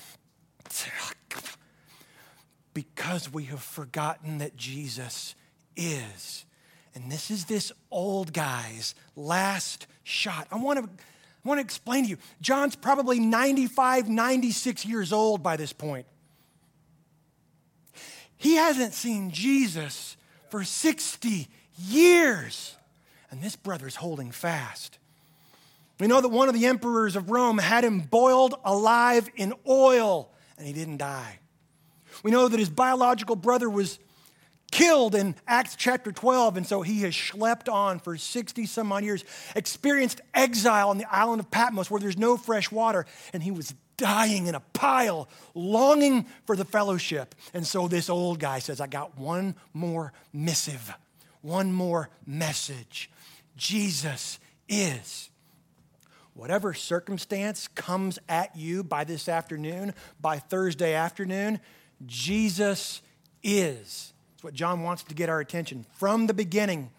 because 2.74 3.34
we 3.34 3.46
have 3.46 3.64
forgotten 3.64 4.38
that 4.38 4.56
Jesus 4.56 5.34
is. 5.76 6.46
And 6.94 7.12
this 7.12 7.32
is 7.32 7.46
this 7.46 7.72
old 7.90 8.34
guy's 8.34 8.94
last 9.16 9.88
shot. 10.04 10.48
I 10.52 10.58
want 10.58 10.80
to, 10.80 10.86
I 10.86 11.48
want 11.48 11.58
to 11.58 11.64
explain 11.64 12.04
to 12.04 12.10
you. 12.12 12.18
John's 12.40 12.76
probably 12.76 13.20
95, 13.20 14.10
96 14.10 14.86
years 14.86 15.12
old 15.12 15.42
by 15.42 15.58
this 15.58 15.74
point. 15.74 16.06
He 18.38 18.56
hasn't 18.56 18.94
seen 18.94 19.32
Jesus 19.32 20.16
for 20.50 20.64
60 20.64 21.48
years. 21.80 22.77
And 23.30 23.42
this 23.42 23.56
brother's 23.56 23.96
holding 23.96 24.32
fast. 24.32 25.00
We 26.00 26.08
know 26.08 26.22
that 26.22 26.30
one 26.30 26.48
of 26.48 26.54
the 26.54 26.68
emperors 26.68 27.16
of 27.16 27.30
Rome 27.30 27.58
had 27.58 27.84
him 27.84 28.02
boiled 28.02 28.56
alive 28.64 29.30
in 29.36 29.54
oil, 29.68 30.32
and 30.58 30.68
he 30.68 30.74
didn't 30.74 30.98
die. 30.98 31.40
We 32.24 32.32
know 32.32 32.48
that 32.48 32.60
his 32.60 32.70
biological 32.70 33.36
brother 33.36 33.70
was 33.70 34.00
killed 34.72 35.16
in 35.16 35.36
Acts 35.48 35.76
chapter 35.76 36.12
12, 36.12 36.58
and 36.58 36.68
so 36.68 36.82
he 36.82 37.02
has 37.02 37.14
schlepped 37.14 37.72
on 37.72 38.00
for 38.00 38.18
60 38.18 38.66
some 38.66 38.92
odd 38.92 39.04
years, 39.04 39.24
experienced 39.56 40.22
exile 40.34 40.90
on 40.90 40.98
the 40.98 41.12
island 41.12 41.40
of 41.40 41.50
Patmos 41.50 41.90
where 41.90 42.00
there's 42.00 42.18
no 42.18 42.38
fresh 42.38 42.72
water, 42.72 43.06
and 43.34 43.42
he 43.42 43.52
was 43.52 43.74
dying 43.98 44.46
in 44.46 44.56
a 44.56 44.60
pile, 44.60 45.28
longing 45.56 46.26
for 46.46 46.56
the 46.56 46.66
fellowship. 46.66 47.34
And 47.54 47.66
so 47.66 47.88
this 47.88 48.10
old 48.10 48.40
guy 48.40 48.60
says, 48.60 48.80
I 48.80 48.88
got 48.88 49.18
one 49.18 49.56
more 49.74 50.14
missive, 50.32 50.94
one 51.42 51.72
more 51.72 52.10
message. 52.26 53.10
Jesus 53.58 54.40
is. 54.70 55.30
whatever 56.38 56.72
circumstance 56.72 57.68
comes 57.70 58.20
at 58.30 58.56
you 58.56 58.84
by 58.84 59.04
this 59.04 59.28
afternoon, 59.28 59.94
by 60.22 60.38
Thursday 60.38 60.94
afternoon, 60.94 61.60
Jesus 62.06 63.02
is. 63.42 64.14
That's 64.32 64.44
what 64.44 64.54
John 64.54 64.84
wants 64.84 65.04
to 65.06 65.16
get 65.16 65.30
our 65.30 65.40
attention 65.40 65.86
from 65.96 66.28
the 66.28 66.36
beginning. 66.36 66.92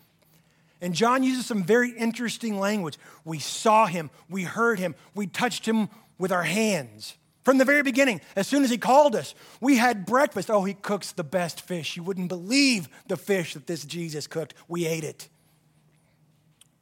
And 0.80 0.92
John 0.92 1.22
uses 1.22 1.46
some 1.46 1.62
very 1.62 1.90
interesting 1.90 2.58
language. 2.58 2.98
We 3.24 3.38
saw 3.38 3.86
him, 3.86 4.10
we 4.28 4.42
heard 4.42 4.80
him, 4.80 4.96
we 5.14 5.28
touched 5.28 5.66
him 5.66 5.88
with 6.18 6.32
our 6.32 6.42
hands. 6.42 7.14
From 7.44 7.58
the 7.58 7.64
very 7.64 7.82
beginning, 7.82 8.20
as 8.34 8.48
soon 8.48 8.64
as 8.64 8.70
he 8.70 8.76
called 8.76 9.14
us, 9.14 9.34
we 9.60 9.76
had 9.76 10.04
breakfast. 10.04 10.50
Oh, 10.50 10.64
he 10.64 10.74
cooks 10.74 11.12
the 11.12 11.24
best 11.24 11.60
fish. 11.60 11.96
You 11.96 12.02
wouldn't 12.02 12.28
believe 12.28 12.88
the 13.06 13.16
fish 13.16 13.54
that 13.54 13.68
this 13.68 13.84
Jesus 13.84 14.26
cooked. 14.26 14.54
We 14.66 14.84
ate 14.84 15.04
it. 15.04 15.28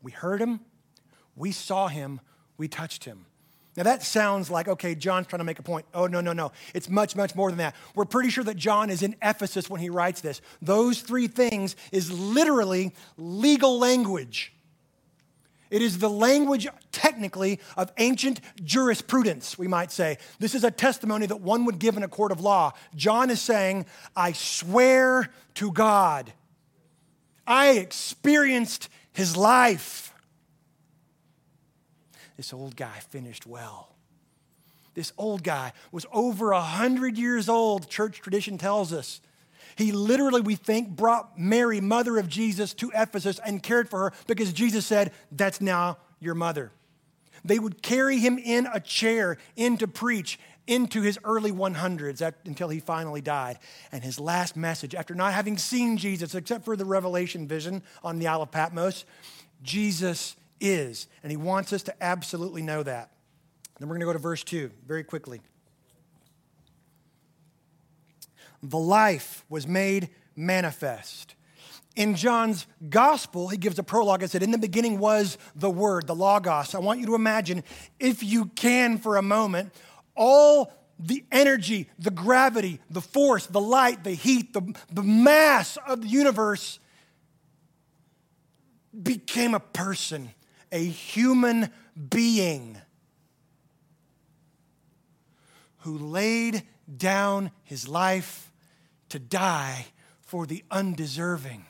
We 0.06 0.12
heard 0.12 0.40
him, 0.40 0.60
we 1.34 1.50
saw 1.50 1.88
him, 1.88 2.20
we 2.56 2.68
touched 2.68 3.02
him. 3.02 3.26
Now 3.76 3.82
that 3.82 4.04
sounds 4.04 4.48
like, 4.52 4.68
okay, 4.68 4.94
John's 4.94 5.26
trying 5.26 5.40
to 5.40 5.44
make 5.44 5.58
a 5.58 5.64
point. 5.64 5.84
Oh, 5.92 6.06
no, 6.06 6.20
no, 6.20 6.32
no. 6.32 6.52
It's 6.74 6.88
much, 6.88 7.16
much 7.16 7.34
more 7.34 7.50
than 7.50 7.58
that. 7.58 7.74
We're 7.96 8.04
pretty 8.04 8.30
sure 8.30 8.44
that 8.44 8.56
John 8.56 8.88
is 8.88 9.02
in 9.02 9.16
Ephesus 9.20 9.68
when 9.68 9.80
he 9.80 9.90
writes 9.90 10.20
this. 10.20 10.42
Those 10.62 11.00
three 11.00 11.26
things 11.26 11.74
is 11.90 12.12
literally 12.12 12.94
legal 13.16 13.80
language. 13.80 14.52
It 15.70 15.82
is 15.82 15.98
the 15.98 16.08
language, 16.08 16.68
technically, 16.92 17.58
of 17.76 17.90
ancient 17.98 18.40
jurisprudence, 18.62 19.58
we 19.58 19.66
might 19.66 19.90
say. 19.90 20.18
This 20.38 20.54
is 20.54 20.62
a 20.62 20.70
testimony 20.70 21.26
that 21.26 21.40
one 21.40 21.64
would 21.64 21.80
give 21.80 21.96
in 21.96 22.04
a 22.04 22.08
court 22.08 22.30
of 22.30 22.38
law. 22.38 22.74
John 22.94 23.28
is 23.28 23.40
saying, 23.40 23.86
I 24.14 24.34
swear 24.34 25.30
to 25.54 25.72
God, 25.72 26.32
I 27.44 27.70
experienced 27.78 28.88
his 29.16 29.34
life. 29.34 30.12
This 32.36 32.52
old 32.52 32.76
guy 32.76 32.98
finished 33.08 33.46
well. 33.46 33.94
This 34.92 35.12
old 35.16 35.42
guy 35.42 35.72
was 35.90 36.04
over 36.12 36.52
a 36.52 36.60
hundred 36.60 37.16
years 37.16 37.48
old, 37.48 37.88
church 37.88 38.20
tradition 38.20 38.58
tells 38.58 38.92
us. 38.92 39.22
He 39.74 39.90
literally, 39.90 40.42
we 40.42 40.54
think, 40.54 40.90
brought 40.90 41.38
Mary, 41.38 41.80
mother 41.80 42.18
of 42.18 42.28
Jesus, 42.28 42.74
to 42.74 42.92
Ephesus 42.94 43.40
and 43.44 43.62
cared 43.62 43.88
for 43.88 44.00
her 44.00 44.12
because 44.26 44.52
Jesus 44.52 44.84
said, 44.84 45.12
That's 45.32 45.62
now 45.62 45.96
your 46.20 46.34
mother. 46.34 46.70
They 47.42 47.58
would 47.58 47.82
carry 47.82 48.18
him 48.18 48.38
in 48.38 48.68
a 48.70 48.80
chair 48.80 49.38
in 49.56 49.78
to 49.78 49.88
preach 49.88 50.38
into 50.66 51.02
his 51.02 51.18
early 51.24 51.52
100s 51.52 52.32
until 52.44 52.68
he 52.68 52.80
finally 52.80 53.20
died. 53.20 53.58
And 53.92 54.02
his 54.02 54.18
last 54.18 54.56
message, 54.56 54.94
after 54.94 55.14
not 55.14 55.32
having 55.32 55.58
seen 55.58 55.96
Jesus 55.96 56.34
except 56.34 56.64
for 56.64 56.76
the 56.76 56.84
revelation 56.84 57.46
vision 57.46 57.82
on 58.02 58.18
the 58.18 58.26
Isle 58.26 58.42
of 58.42 58.50
Patmos, 58.50 59.04
Jesus 59.62 60.36
is. 60.60 61.06
And 61.22 61.30
he 61.30 61.36
wants 61.36 61.72
us 61.72 61.82
to 61.84 62.02
absolutely 62.02 62.62
know 62.62 62.82
that. 62.82 63.10
Then 63.78 63.88
we're 63.88 63.94
going 63.94 64.00
to 64.00 64.06
go 64.06 64.12
to 64.12 64.18
verse 64.18 64.42
2 64.42 64.70
very 64.86 65.04
quickly. 65.04 65.40
The 68.62 68.78
life 68.78 69.44
was 69.48 69.66
made 69.66 70.08
manifest. 70.34 71.34
In 71.94 72.14
John's 72.14 72.66
gospel, 72.90 73.48
he 73.48 73.56
gives 73.56 73.78
a 73.78 73.82
prologue 73.82 74.22
and 74.22 74.30
said, 74.30 74.42
In 74.42 74.50
the 74.50 74.58
beginning 74.58 74.98
was 74.98 75.38
the 75.54 75.70
Word, 75.70 76.06
the 76.06 76.14
Logos. 76.14 76.74
I 76.74 76.78
want 76.78 77.00
you 77.00 77.06
to 77.06 77.14
imagine, 77.14 77.64
if 77.98 78.22
you 78.22 78.46
can 78.46 78.98
for 78.98 79.16
a 79.16 79.22
moment, 79.22 79.72
all 80.16 80.72
the 80.98 81.24
energy, 81.30 81.90
the 81.98 82.10
gravity, 82.10 82.80
the 82.88 83.02
force, 83.02 83.46
the 83.46 83.60
light, 83.60 84.02
the 84.02 84.12
heat, 84.12 84.52
the, 84.52 84.74
the 84.90 85.02
mass 85.02 85.76
of 85.86 86.02
the 86.02 86.08
universe 86.08 86.78
became 89.02 89.54
a 89.54 89.60
person 89.60 90.30
a 90.72 90.84
human 90.84 91.70
being 92.10 92.76
who 95.78 95.98
laid 95.98 96.62
down 96.96 97.50
his 97.62 97.88
life 97.88 98.52
to 99.08 99.18
die 99.18 99.86
for 100.20 100.46
the 100.46 100.64
undeserving. 100.70 101.64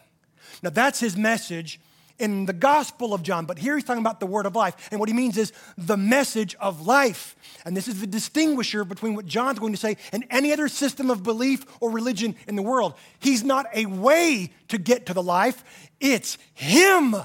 Now, 0.62 0.70
that's 0.70 1.00
his 1.00 1.16
message 1.16 1.78
in 2.18 2.46
the 2.46 2.52
Gospel 2.52 3.14
of 3.14 3.22
John, 3.22 3.46
but 3.46 3.58
here 3.58 3.74
he's 3.74 3.84
talking 3.84 4.02
about 4.02 4.20
the 4.20 4.26
word 4.26 4.46
of 4.46 4.56
life. 4.56 4.88
And 4.90 5.00
what 5.00 5.08
he 5.08 5.14
means 5.14 5.36
is 5.36 5.52
the 5.76 5.96
message 5.96 6.54
of 6.56 6.86
life. 6.86 7.36
And 7.64 7.76
this 7.76 7.88
is 7.88 8.00
the 8.00 8.06
distinguisher 8.06 8.84
between 8.84 9.14
what 9.14 9.26
John's 9.26 9.58
going 9.58 9.72
to 9.72 9.78
say 9.78 9.96
and 10.12 10.24
any 10.30 10.52
other 10.52 10.68
system 10.68 11.10
of 11.10 11.22
belief 11.22 11.64
or 11.80 11.90
religion 11.90 12.36
in 12.46 12.56
the 12.56 12.62
world. 12.62 12.94
He's 13.18 13.44
not 13.44 13.66
a 13.74 13.86
way 13.86 14.52
to 14.68 14.78
get 14.78 15.06
to 15.06 15.14
the 15.14 15.22
life, 15.22 15.62
it's 16.00 16.38
him. 16.54 17.16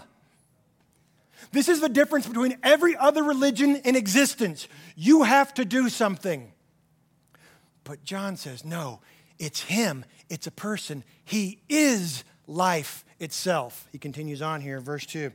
This 1.52 1.68
is 1.68 1.82
the 1.82 1.90
difference 1.90 2.28
between 2.28 2.58
every 2.64 2.96
other 2.96 3.24
religion 3.24 3.76
in 3.78 3.96
existence. 3.96 4.68
You 4.96 5.24
have 5.24 5.54
to 5.56 5.66
do 5.66 5.90
something. 5.90 6.52
But 7.84 8.04
John 8.06 8.38
says, 8.38 8.64
no, 8.64 9.02
it's 9.38 9.62
him, 9.62 10.06
it's 10.30 10.48
a 10.48 10.52
person. 10.52 11.04
He 11.26 11.60
is 11.68 12.24
life 12.52 13.06
itself. 13.20 13.88
He 13.92 13.98
continues 13.98 14.42
on 14.42 14.62
here, 14.62 14.80
verse 14.80 15.06
2. 15.06 15.32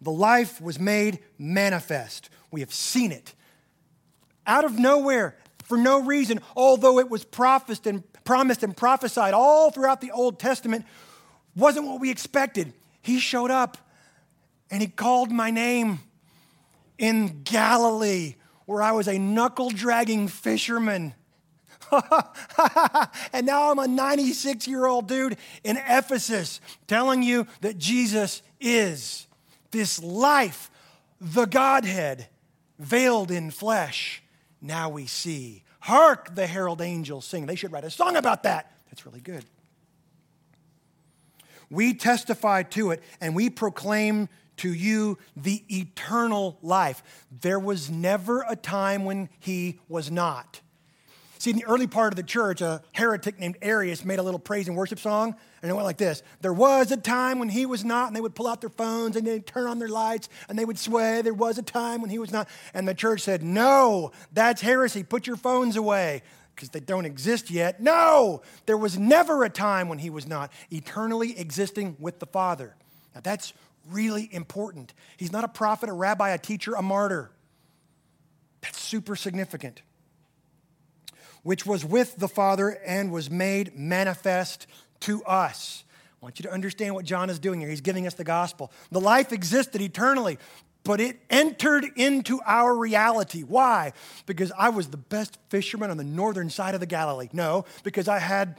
The 0.00 0.10
life 0.10 0.60
was 0.60 0.78
made 0.78 1.20
manifest. 1.38 2.28
We 2.50 2.60
have 2.60 2.72
seen 2.72 3.10
it. 3.10 3.34
Out 4.46 4.64
of 4.64 4.78
nowhere, 4.78 5.36
for 5.64 5.78
no 5.78 6.02
reason, 6.02 6.40
although 6.54 6.98
it 6.98 7.08
was 7.08 7.24
promised 7.24 7.86
and 7.86 8.02
promised 8.24 8.62
and 8.62 8.76
prophesied 8.76 9.34
all 9.34 9.70
throughout 9.70 10.00
the 10.00 10.10
Old 10.10 10.38
Testament, 10.38 10.84
wasn't 11.56 11.86
what 11.86 12.00
we 12.00 12.10
expected. 12.10 12.72
He 13.00 13.18
showed 13.18 13.50
up 13.50 13.78
and 14.70 14.82
he 14.82 14.88
called 14.88 15.30
my 15.30 15.50
name 15.50 16.00
in 16.98 17.42
Galilee, 17.44 18.34
where 18.66 18.82
I 18.82 18.92
was 18.92 19.08
a 19.08 19.18
knuckle 19.18 19.70
dragging 19.70 20.28
fisherman. 20.28 21.14
and 23.32 23.46
now 23.46 23.70
I'm 23.70 23.78
a 23.78 23.88
96 23.88 24.66
year 24.66 24.86
old 24.86 25.08
dude 25.08 25.36
in 25.62 25.76
Ephesus 25.76 26.60
telling 26.86 27.22
you 27.22 27.46
that 27.60 27.78
Jesus 27.78 28.42
is 28.60 29.26
this 29.70 30.02
life, 30.02 30.70
the 31.20 31.46
Godhead, 31.46 32.28
veiled 32.78 33.30
in 33.30 33.50
flesh. 33.50 34.22
Now 34.60 34.88
we 34.88 35.06
see. 35.06 35.62
Hark, 35.80 36.34
the 36.34 36.46
herald 36.46 36.80
angels 36.80 37.26
sing. 37.26 37.46
They 37.46 37.56
should 37.56 37.72
write 37.72 37.84
a 37.84 37.90
song 37.90 38.16
about 38.16 38.44
that. 38.44 38.72
That's 38.90 39.04
really 39.04 39.20
good. 39.20 39.44
We 41.70 41.94
testify 41.94 42.62
to 42.62 42.90
it 42.92 43.02
and 43.20 43.34
we 43.34 43.50
proclaim 43.50 44.28
to 44.58 44.72
you 44.72 45.18
the 45.36 45.64
eternal 45.68 46.58
life. 46.62 47.02
There 47.40 47.58
was 47.58 47.90
never 47.90 48.44
a 48.48 48.56
time 48.56 49.04
when 49.04 49.28
he 49.40 49.80
was 49.88 50.10
not. 50.10 50.60
See, 51.38 51.50
in 51.50 51.56
the 51.56 51.64
early 51.64 51.86
part 51.86 52.12
of 52.12 52.16
the 52.16 52.22
church, 52.22 52.60
a 52.60 52.82
heretic 52.92 53.38
named 53.38 53.56
Arius 53.60 54.04
made 54.04 54.18
a 54.18 54.22
little 54.22 54.38
praise 54.38 54.68
and 54.68 54.76
worship 54.76 54.98
song, 54.98 55.34
and 55.62 55.70
it 55.70 55.74
went 55.74 55.84
like 55.84 55.96
this 55.96 56.22
There 56.40 56.52
was 56.52 56.92
a 56.92 56.96
time 56.96 57.38
when 57.38 57.48
he 57.48 57.66
was 57.66 57.84
not, 57.84 58.06
and 58.08 58.16
they 58.16 58.20
would 58.20 58.34
pull 58.34 58.46
out 58.46 58.60
their 58.60 58.70
phones 58.70 59.16
and 59.16 59.26
they'd 59.26 59.46
turn 59.46 59.66
on 59.66 59.78
their 59.78 59.88
lights 59.88 60.28
and 60.48 60.58
they 60.58 60.64
would 60.64 60.78
sway. 60.78 61.22
There 61.22 61.34
was 61.34 61.58
a 61.58 61.62
time 61.62 62.00
when 62.00 62.10
he 62.10 62.18
was 62.18 62.32
not. 62.32 62.48
And 62.72 62.86
the 62.86 62.94
church 62.94 63.22
said, 63.22 63.42
No, 63.42 64.12
that's 64.32 64.60
heresy. 64.60 65.02
Put 65.02 65.26
your 65.26 65.36
phones 65.36 65.76
away 65.76 66.22
because 66.54 66.70
they 66.70 66.80
don't 66.80 67.04
exist 67.04 67.50
yet. 67.50 67.80
No, 67.80 68.42
there 68.66 68.76
was 68.76 68.98
never 68.98 69.44
a 69.44 69.50
time 69.50 69.88
when 69.88 69.98
he 69.98 70.10
was 70.10 70.26
not, 70.26 70.52
eternally 70.70 71.38
existing 71.38 71.96
with 71.98 72.20
the 72.20 72.26
Father. 72.26 72.76
Now, 73.14 73.20
that's 73.22 73.52
really 73.90 74.28
important. 74.32 74.94
He's 75.16 75.32
not 75.32 75.44
a 75.44 75.48
prophet, 75.48 75.88
a 75.88 75.92
rabbi, 75.92 76.30
a 76.30 76.38
teacher, 76.38 76.74
a 76.74 76.82
martyr. 76.82 77.30
That's 78.60 78.80
super 78.80 79.16
significant. 79.16 79.82
Which 81.44 81.64
was 81.64 81.84
with 81.84 82.16
the 82.16 82.26
Father 82.28 82.70
and 82.84 83.12
was 83.12 83.30
made 83.30 83.78
manifest 83.78 84.66
to 85.00 85.22
us. 85.24 85.84
I 86.20 86.24
want 86.24 86.38
you 86.38 86.44
to 86.44 86.52
understand 86.52 86.94
what 86.94 87.04
John 87.04 87.30
is 87.30 87.38
doing 87.38 87.60
here. 87.60 87.68
He's 87.68 87.82
giving 87.82 88.06
us 88.06 88.14
the 88.14 88.24
gospel. 88.24 88.72
The 88.90 89.00
life 89.00 89.30
existed 89.32 89.80
eternally, 89.80 90.38
but 90.82 91.00
it 91.00 91.20
entered 91.28 91.84
into 91.96 92.40
our 92.46 92.74
reality. 92.74 93.42
Why? 93.42 93.92
Because 94.26 94.50
I 94.58 94.70
was 94.70 94.88
the 94.88 94.96
best 94.96 95.38
fisherman 95.48 95.90
on 95.90 95.96
the 95.96 96.04
northern 96.04 96.50
side 96.50 96.74
of 96.74 96.80
the 96.80 96.86
Galilee. 96.86 97.28
No, 97.32 97.66
because 97.82 98.08
I 98.08 98.18
had 98.18 98.58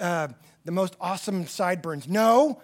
uh, 0.00 0.28
the 0.64 0.72
most 0.72 0.96
awesome 1.00 1.46
sideburns. 1.46 2.08
No, 2.08 2.60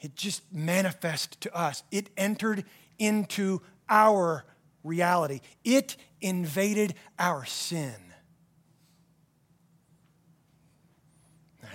it 0.00 0.16
just 0.16 0.42
manifested 0.52 1.40
to 1.42 1.56
us. 1.56 1.82
It 1.90 2.10
entered 2.16 2.64
into 2.98 3.62
our 3.88 4.44
reality. 4.82 5.40
It 5.64 5.96
invaded 6.20 6.94
our 7.18 7.44
sin. 7.44 7.94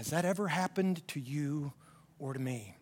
Has 0.01 0.09
that 0.09 0.25
ever 0.25 0.47
happened 0.47 1.07
to 1.09 1.19
you 1.19 1.73
or 2.17 2.33
to 2.33 2.39
me? 2.39 2.75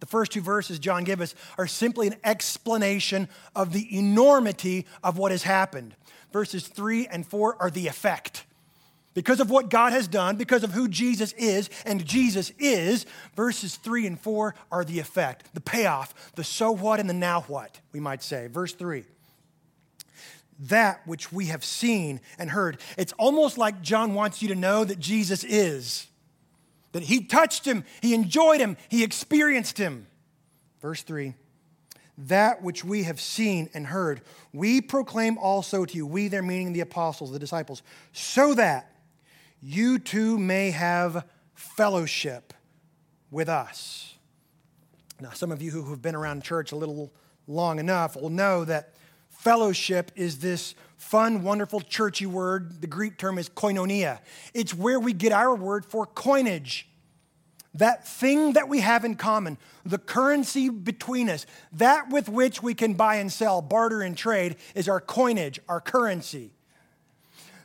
The 0.00 0.06
first 0.06 0.32
two 0.32 0.40
verses 0.40 0.78
John 0.78 1.04
gives 1.04 1.20
us 1.20 1.34
are 1.58 1.66
simply 1.66 2.06
an 2.06 2.16
explanation 2.24 3.28
of 3.54 3.74
the 3.74 3.98
enormity 3.98 4.86
of 5.04 5.18
what 5.18 5.30
has 5.30 5.42
happened. 5.42 5.94
Verses 6.32 6.68
three 6.68 7.06
and 7.06 7.26
four 7.26 7.60
are 7.60 7.68
the 7.68 7.86
effect. 7.86 8.46
because 9.12 9.40
of 9.40 9.50
what 9.50 9.70
God 9.70 9.92
has 9.92 10.08
done, 10.08 10.36
because 10.36 10.62
of 10.62 10.72
who 10.72 10.88
Jesus 10.88 11.32
is, 11.34 11.70
and 11.84 12.04
Jesus 12.04 12.50
is, 12.58 13.06
verses 13.34 13.76
3 13.76 14.06
and 14.06 14.20
4 14.20 14.54
are 14.70 14.84
the 14.84 14.98
effect, 14.98 15.54
the 15.54 15.60
payoff, 15.60 16.32
the 16.34 16.44
so 16.44 16.70
what 16.70 17.00
and 17.00 17.08
the 17.08 17.14
now 17.14 17.40
what, 17.42 17.80
we 17.92 17.98
might 17.98 18.22
say. 18.22 18.46
Verse 18.46 18.74
3 18.74 19.04
that 20.58 21.06
which 21.06 21.32
we 21.32 21.46
have 21.46 21.64
seen 21.64 22.20
and 22.38 22.50
heard. 22.50 22.80
It's 22.96 23.12
almost 23.18 23.58
like 23.58 23.82
John 23.82 24.14
wants 24.14 24.42
you 24.42 24.48
to 24.48 24.54
know 24.54 24.84
that 24.84 24.98
Jesus 24.98 25.44
is, 25.44 26.06
that 26.92 27.04
he 27.04 27.24
touched 27.24 27.66
him, 27.66 27.84
he 28.00 28.14
enjoyed 28.14 28.60
him, 28.60 28.76
he 28.88 29.04
experienced 29.04 29.78
him. 29.78 30.06
Verse 30.80 31.02
3 31.02 31.34
That 32.18 32.62
which 32.62 32.84
we 32.84 33.02
have 33.04 33.20
seen 33.20 33.68
and 33.74 33.86
heard, 33.86 34.22
we 34.52 34.80
proclaim 34.80 35.38
also 35.38 35.84
to 35.84 35.96
you, 35.96 36.06
we 36.06 36.28
there 36.28 36.42
meaning 36.42 36.72
the 36.72 36.80
apostles, 36.80 37.32
the 37.32 37.38
disciples, 37.38 37.82
so 38.12 38.54
that 38.54 38.92
you 39.60 39.98
too 39.98 40.38
may 40.38 40.70
have 40.70 41.26
fellowship 41.54 42.52
with 43.30 43.48
us. 43.48 44.14
Now, 45.20 45.30
some 45.30 45.50
of 45.50 45.62
you 45.62 45.70
who 45.70 45.90
have 45.90 46.02
been 46.02 46.14
around 46.14 46.44
church 46.44 46.72
a 46.72 46.76
little 46.76 47.12
long 47.46 47.78
enough 47.78 48.16
will 48.16 48.30
know 48.30 48.64
that 48.64 48.94
fellowship 49.46 50.10
is 50.16 50.40
this 50.40 50.74
fun, 50.96 51.44
wonderful, 51.44 51.80
churchy 51.80 52.26
word. 52.26 52.80
The 52.80 52.88
Greek 52.88 53.16
term 53.16 53.38
is 53.38 53.48
koinonia. 53.48 54.18
It's 54.54 54.74
where 54.74 54.98
we 54.98 55.12
get 55.12 55.30
our 55.30 55.54
word 55.54 55.86
for 55.86 56.04
coinage. 56.04 56.88
That 57.72 58.08
thing 58.08 58.54
that 58.54 58.68
we 58.68 58.80
have 58.80 59.04
in 59.04 59.14
common, 59.14 59.56
the 59.84 59.98
currency 59.98 60.68
between 60.68 61.30
us, 61.30 61.46
that 61.70 62.10
with 62.10 62.28
which 62.28 62.60
we 62.60 62.74
can 62.74 62.94
buy 62.94 63.16
and 63.16 63.30
sell, 63.30 63.62
barter 63.62 64.02
and 64.02 64.16
trade, 64.16 64.56
is 64.74 64.88
our 64.88 65.00
coinage, 65.00 65.60
our 65.68 65.80
currency. 65.80 66.50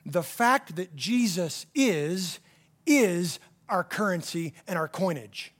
The 0.05 0.21
fact 0.21 0.75
that 0.75 0.95
Jesus 0.95 1.65
is, 1.73 2.37
is 2.85 3.39
our 3.67 3.83
currency 3.83 4.53
and 4.67 4.77
our 4.77 4.87
coinage. 4.87 5.51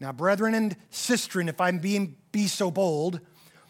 Now, 0.00 0.12
brethren 0.12 0.54
and 0.54 0.78
sistren, 0.90 1.46
if 1.46 1.60
I'm 1.60 1.78
being 1.78 2.16
be 2.32 2.46
so 2.46 2.70
bold, 2.70 3.20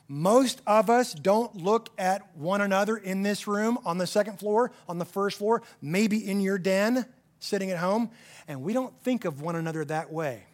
most 0.08 0.62
of 0.66 0.88
us 0.88 1.12
don't 1.12 1.54
look 1.54 1.90
at 1.98 2.34
one 2.34 2.62
another 2.62 2.96
in 2.96 3.22
this 3.22 3.46
room, 3.46 3.78
on 3.84 3.98
the 3.98 4.06
second 4.06 4.38
floor, 4.38 4.72
on 4.88 4.98
the 4.98 5.04
first 5.04 5.36
floor, 5.36 5.62
maybe 5.82 6.26
in 6.28 6.40
your 6.40 6.58
den, 6.58 7.04
sitting 7.40 7.70
at 7.70 7.78
home, 7.78 8.10
and 8.48 8.62
we 8.62 8.72
don't 8.72 8.98
think 9.02 9.26
of 9.26 9.42
one 9.42 9.54
another 9.54 9.84
that 9.84 10.10
way. 10.10 10.44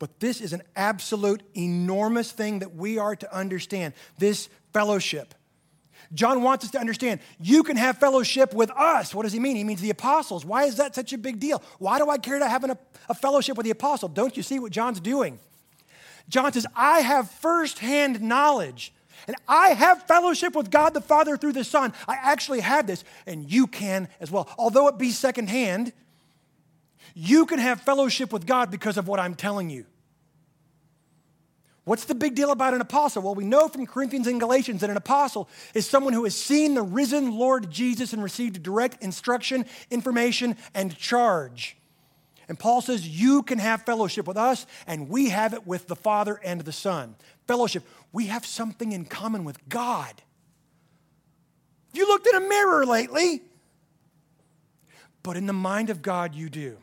But 0.00 0.18
this 0.18 0.40
is 0.40 0.52
an 0.52 0.62
absolute 0.74 1.42
enormous 1.56 2.32
thing 2.32 2.58
that 2.58 2.74
we 2.74 2.98
are 2.98 3.14
to 3.14 3.34
understand 3.34 3.94
this 4.18 4.48
fellowship. 4.72 5.34
John 6.12 6.42
wants 6.42 6.64
us 6.64 6.72
to 6.72 6.80
understand 6.80 7.20
you 7.38 7.62
can 7.62 7.76
have 7.76 7.98
fellowship 7.98 8.52
with 8.52 8.70
us. 8.70 9.14
What 9.14 9.22
does 9.22 9.32
he 9.32 9.38
mean? 9.38 9.54
He 9.54 9.62
means 9.62 9.80
the 9.80 9.90
apostles. 9.90 10.44
Why 10.44 10.64
is 10.64 10.76
that 10.78 10.94
such 10.94 11.12
a 11.12 11.18
big 11.18 11.38
deal? 11.38 11.62
Why 11.78 11.98
do 11.98 12.10
I 12.10 12.18
care 12.18 12.38
to 12.38 12.48
have 12.48 12.64
a, 12.64 12.76
a 13.08 13.14
fellowship 13.14 13.56
with 13.56 13.64
the 13.64 13.70
apostle? 13.70 14.08
Don't 14.08 14.36
you 14.36 14.42
see 14.42 14.58
what 14.58 14.72
John's 14.72 14.98
doing? 14.98 15.38
John 16.30 16.52
says, 16.52 16.66
I 16.74 17.00
have 17.00 17.30
firsthand 17.30 18.22
knowledge. 18.22 18.94
And 19.26 19.36
I 19.46 19.70
have 19.70 20.04
fellowship 20.04 20.56
with 20.56 20.70
God 20.70 20.94
the 20.94 21.00
Father 21.02 21.36
through 21.36 21.52
the 21.52 21.64
Son. 21.64 21.92
I 22.08 22.14
actually 22.14 22.60
have 22.60 22.86
this, 22.86 23.04
and 23.26 23.50
you 23.50 23.66
can 23.66 24.08
as 24.18 24.30
well. 24.30 24.48
Although 24.56 24.88
it 24.88 24.96
be 24.96 25.10
secondhand, 25.10 25.92
you 27.14 27.44
can 27.44 27.58
have 27.58 27.82
fellowship 27.82 28.32
with 28.32 28.46
God 28.46 28.70
because 28.70 28.96
of 28.96 29.08
what 29.08 29.20
I'm 29.20 29.34
telling 29.34 29.68
you. 29.68 29.84
What's 31.84 32.04
the 32.04 32.14
big 32.14 32.34
deal 32.34 32.50
about 32.50 32.72
an 32.72 32.80
apostle? 32.80 33.22
Well, 33.22 33.34
we 33.34 33.44
know 33.44 33.68
from 33.68 33.86
Corinthians 33.86 34.26
and 34.26 34.38
Galatians 34.38 34.80
that 34.82 34.90
an 34.90 34.96
apostle 34.96 35.48
is 35.74 35.86
someone 35.86 36.12
who 36.12 36.24
has 36.24 36.36
seen 36.36 36.74
the 36.74 36.82
risen 36.82 37.36
Lord 37.36 37.70
Jesus 37.70 38.12
and 38.12 38.22
received 38.22 38.62
direct 38.62 39.02
instruction, 39.02 39.66
information, 39.90 40.56
and 40.74 40.96
charge. 40.96 41.76
And 42.50 42.58
Paul 42.58 42.80
says, 42.80 43.06
You 43.06 43.44
can 43.44 43.60
have 43.60 43.82
fellowship 43.82 44.26
with 44.26 44.36
us, 44.36 44.66
and 44.88 45.08
we 45.08 45.28
have 45.28 45.54
it 45.54 45.68
with 45.68 45.86
the 45.86 45.94
Father 45.94 46.40
and 46.42 46.60
the 46.60 46.72
Son. 46.72 47.14
Fellowship. 47.46 47.84
We 48.12 48.26
have 48.26 48.44
something 48.44 48.90
in 48.90 49.04
common 49.04 49.44
with 49.44 49.68
God. 49.68 50.20
You 51.92 52.08
looked 52.08 52.26
in 52.26 52.34
a 52.34 52.40
mirror 52.40 52.84
lately? 52.84 53.42
But 55.22 55.36
in 55.36 55.46
the 55.46 55.52
mind 55.52 55.90
of 55.90 56.02
God, 56.02 56.34
you 56.34 56.50
do. 56.50 56.76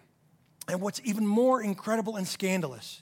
And 0.70 0.80
what's 0.80 1.02
even 1.04 1.28
more 1.28 1.62
incredible 1.62 2.16
and 2.16 2.26
scandalous, 2.26 3.02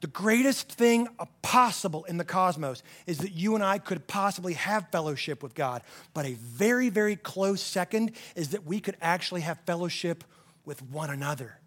the 0.00 0.08
greatest 0.08 0.72
thing 0.72 1.06
possible 1.42 2.02
in 2.06 2.16
the 2.16 2.24
cosmos 2.24 2.82
is 3.06 3.18
that 3.18 3.30
you 3.30 3.54
and 3.54 3.62
I 3.62 3.78
could 3.78 4.08
possibly 4.08 4.54
have 4.54 4.88
fellowship 4.90 5.44
with 5.44 5.54
God. 5.54 5.82
But 6.12 6.26
a 6.26 6.32
very, 6.32 6.88
very 6.88 7.14
close 7.14 7.62
second 7.62 8.16
is 8.34 8.48
that 8.48 8.66
we 8.66 8.80
could 8.80 8.96
actually 9.00 9.42
have 9.42 9.60
fellowship 9.60 10.24
with 10.70 10.82
one 10.82 11.10
another. 11.10 11.58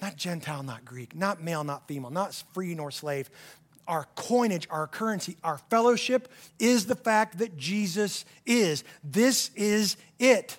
Not 0.00 0.16
Gentile, 0.16 0.62
not 0.62 0.86
Greek, 0.86 1.14
not 1.14 1.42
male, 1.42 1.64
not 1.64 1.86
female, 1.86 2.08
not 2.08 2.32
free 2.54 2.74
nor 2.74 2.90
slave. 2.90 3.28
Our 3.86 4.06
coinage, 4.14 4.66
our 4.70 4.86
currency, 4.86 5.36
our 5.44 5.58
fellowship 5.68 6.32
is 6.58 6.86
the 6.86 6.94
fact 6.94 7.38
that 7.38 7.58
Jesus 7.58 8.24
is. 8.46 8.84
This 9.04 9.50
is 9.54 9.98
it. 10.18 10.56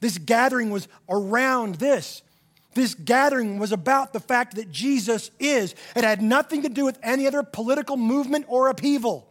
This 0.00 0.18
gathering 0.18 0.70
was 0.70 0.88
around 1.08 1.76
this. 1.76 2.22
This 2.74 2.96
gathering 2.96 3.60
was 3.60 3.70
about 3.70 4.12
the 4.12 4.18
fact 4.18 4.56
that 4.56 4.72
Jesus 4.72 5.30
is. 5.38 5.76
It 5.94 6.02
had 6.02 6.20
nothing 6.20 6.62
to 6.62 6.68
do 6.68 6.84
with 6.84 6.98
any 7.04 7.28
other 7.28 7.44
political 7.44 7.96
movement 7.96 8.46
or 8.48 8.66
upheaval 8.68 9.28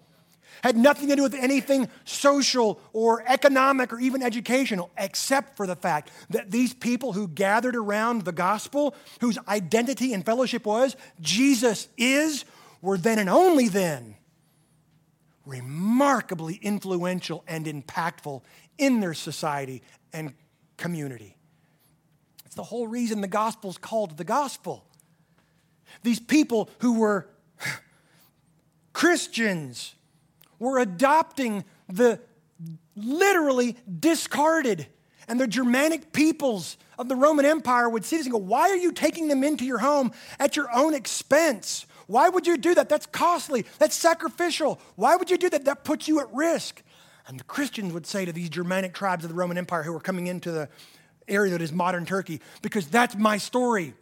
had 0.64 0.78
nothing 0.78 1.10
to 1.10 1.16
do 1.16 1.24
with 1.24 1.34
anything 1.34 1.90
social 2.04 2.80
or 2.94 3.24
economic 3.28 3.94
or 3.94 4.00
even 4.00 4.22
educational, 4.22 4.90
except 4.98 5.58
for 5.58 5.68
the 5.68 5.76
fact 5.76 6.12
that 6.30 6.52
these 6.52 6.74
people 6.74 7.14
who 7.14 7.28
gathered 7.28 7.76
around 7.76 8.24
the 8.24 8.32
gospel, 8.32 8.96
whose 9.22 9.38
identity 9.48 10.14
and 10.14 10.26
fellowship 10.26 10.66
was 10.66 10.96
Jesus 11.20 11.88
is, 11.98 12.46
were 12.82 12.98
then 12.98 13.20
and 13.20 13.30
only 13.30 13.68
then 13.68 14.16
remarkably 15.46 16.56
influential 16.56 17.44
and 17.48 17.66
impactful 17.66 18.42
in 18.78 19.00
their 19.00 19.14
society 19.14 19.82
and 20.12 20.34
community. 20.78 21.38
It's 22.46 22.56
the 22.56 22.64
whole 22.64 22.88
reason 22.88 23.22
the 23.22 23.28
gospel 23.28 23.70
is 23.70 23.78
called 23.78 24.18
the 24.18 24.24
gospel. 24.24 24.86
These 26.04 26.20
people 26.20 26.70
who 26.80 27.00
were 27.00 27.28
Christians, 28.94 29.95
were 30.60 30.80
adopting 30.80 31.64
the 31.88 32.20
literally 32.96 33.78
discarded. 34.00 34.88
And 35.28 35.40
the 35.40 35.48
Germanic 35.48 36.14
peoples 36.14 36.78
of 37.00 37.10
the 37.10 37.16
Roman 37.16 37.46
Empire 37.46 37.90
would 37.90 38.06
see 38.06 38.18
this 38.18 38.26
and 38.26 38.34
go, 38.34 38.38
Why 38.38 38.70
are 38.70 38.76
you 38.76 38.92
taking 38.92 39.28
them 39.28 39.44
into 39.44 39.66
your 39.66 39.80
home 39.80 40.12
at 40.40 40.56
your 40.56 40.72
own 40.72 40.94
expense? 40.94 41.86
Why 42.08 42.30
would 42.30 42.46
you 42.46 42.58
do 42.58 42.76
that? 42.76 42.90
That's 42.90 43.08
costly. 43.08 43.66
That's 43.80 43.96
sacrificial. 43.96 44.80
Why 44.96 45.16
would 45.16 45.32
you 45.32 45.38
do 45.38 45.50
that? 45.50 45.66
That 45.66 45.84
puts 45.84 46.08
you 46.08 46.20
at 46.20 46.32
risk. 46.34 46.84
And 47.28 47.40
the 47.40 47.44
Christians 47.44 47.94
would 47.94 48.06
say 48.06 48.26
to 48.26 48.32
these 48.32 48.50
Germanic 48.50 48.94
tribes 48.94 49.24
of 49.26 49.30
the 49.30 49.36
Roman 49.36 49.58
Empire 49.58 49.82
who 49.82 49.92
were 49.92 50.00
coming 50.00 50.28
into 50.28 50.52
the 50.52 50.70
area 51.28 51.52
that 51.54 51.62
is 51.62 51.72
modern 51.72 52.06
Turkey, 52.06 52.40
because 52.62 52.88
that's 52.88 53.16
my 53.16 53.38
story. 53.38 53.96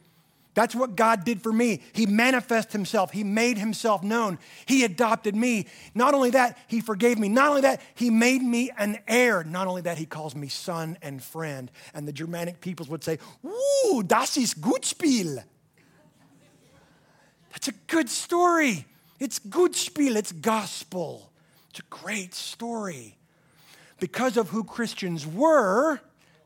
That's 0.54 0.76
what 0.76 0.96
God 0.96 1.26
did 1.26 1.42
for 1.42 1.52
me. 1.52 1.82
He 1.94 2.06
manifested 2.06 2.74
himself. 2.74 3.12
He 3.12 3.24
made 3.24 3.58
himself 3.58 4.04
known. 4.04 4.38
He 4.68 4.84
adopted 4.84 5.36
me. 5.36 5.68
Not 5.96 6.14
only 6.14 6.30
that, 6.32 6.58
he 6.68 6.80
forgave 6.80 7.18
me. 7.18 7.28
Not 7.28 7.50
only 7.50 7.62
that, 7.62 7.82
he 7.96 8.12
made 8.12 8.44
me 8.44 8.70
an 8.78 9.00
heir. 9.08 9.44
Not 9.44 9.68
only 9.68 9.82
that, 9.82 9.98
he 9.98 10.06
calls 10.06 10.36
me 10.36 10.48
son 10.50 10.98
and 11.02 11.24
friend. 11.24 11.72
And 11.94 12.08
the 12.08 12.14
Germanic 12.14 12.62
peoples 12.62 12.88
would 12.88 13.04
say, 13.04 13.18
Ooh, 13.46 14.04
das 14.04 14.38
ist 14.38 14.62
gut 14.62 14.86
Spiel. 14.86 15.44
That's 17.52 17.68
a 17.68 17.74
good 17.88 18.10
story. 18.10 18.86
It's 19.20 19.40
good 19.40 19.76
Spiel. 19.76 20.18
It's 20.18 20.32
gospel. 20.32 21.32
It's 21.72 21.80
a 21.80 21.84
great 21.90 22.36
story. 22.36 23.18
Because 24.00 24.38
of 24.38 24.50
who 24.50 24.64
Christians 24.64 25.26
were, 25.26 26.00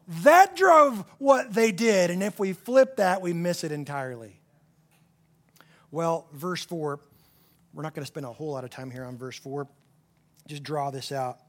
that 0.08 0.56
drove 0.56 1.04
what 1.18 1.54
they 1.54 1.72
did. 1.72 2.10
And 2.10 2.24
if 2.24 2.40
we 2.40 2.54
flip 2.54 2.98
that, 2.98 3.22
we 3.22 3.34
miss 3.34 3.64
it 3.64 3.72
entirely. 3.72 4.40
Well, 5.92 6.28
verse 6.34 6.64
4, 6.66 7.00
we're 7.74 7.84
not 7.84 7.94
going 7.94 8.04
to 8.04 8.08
spend 8.08 8.26
a 8.26 8.32
whole 8.32 8.52
lot 8.52 8.64
of 8.64 8.70
time 8.70 8.90
here 8.90 9.04
on 9.04 9.18
verse 9.18 9.38
4. 9.38 9.68
Just 10.48 10.64
draw 10.64 10.92
this 10.92 11.12
out. 11.12 11.40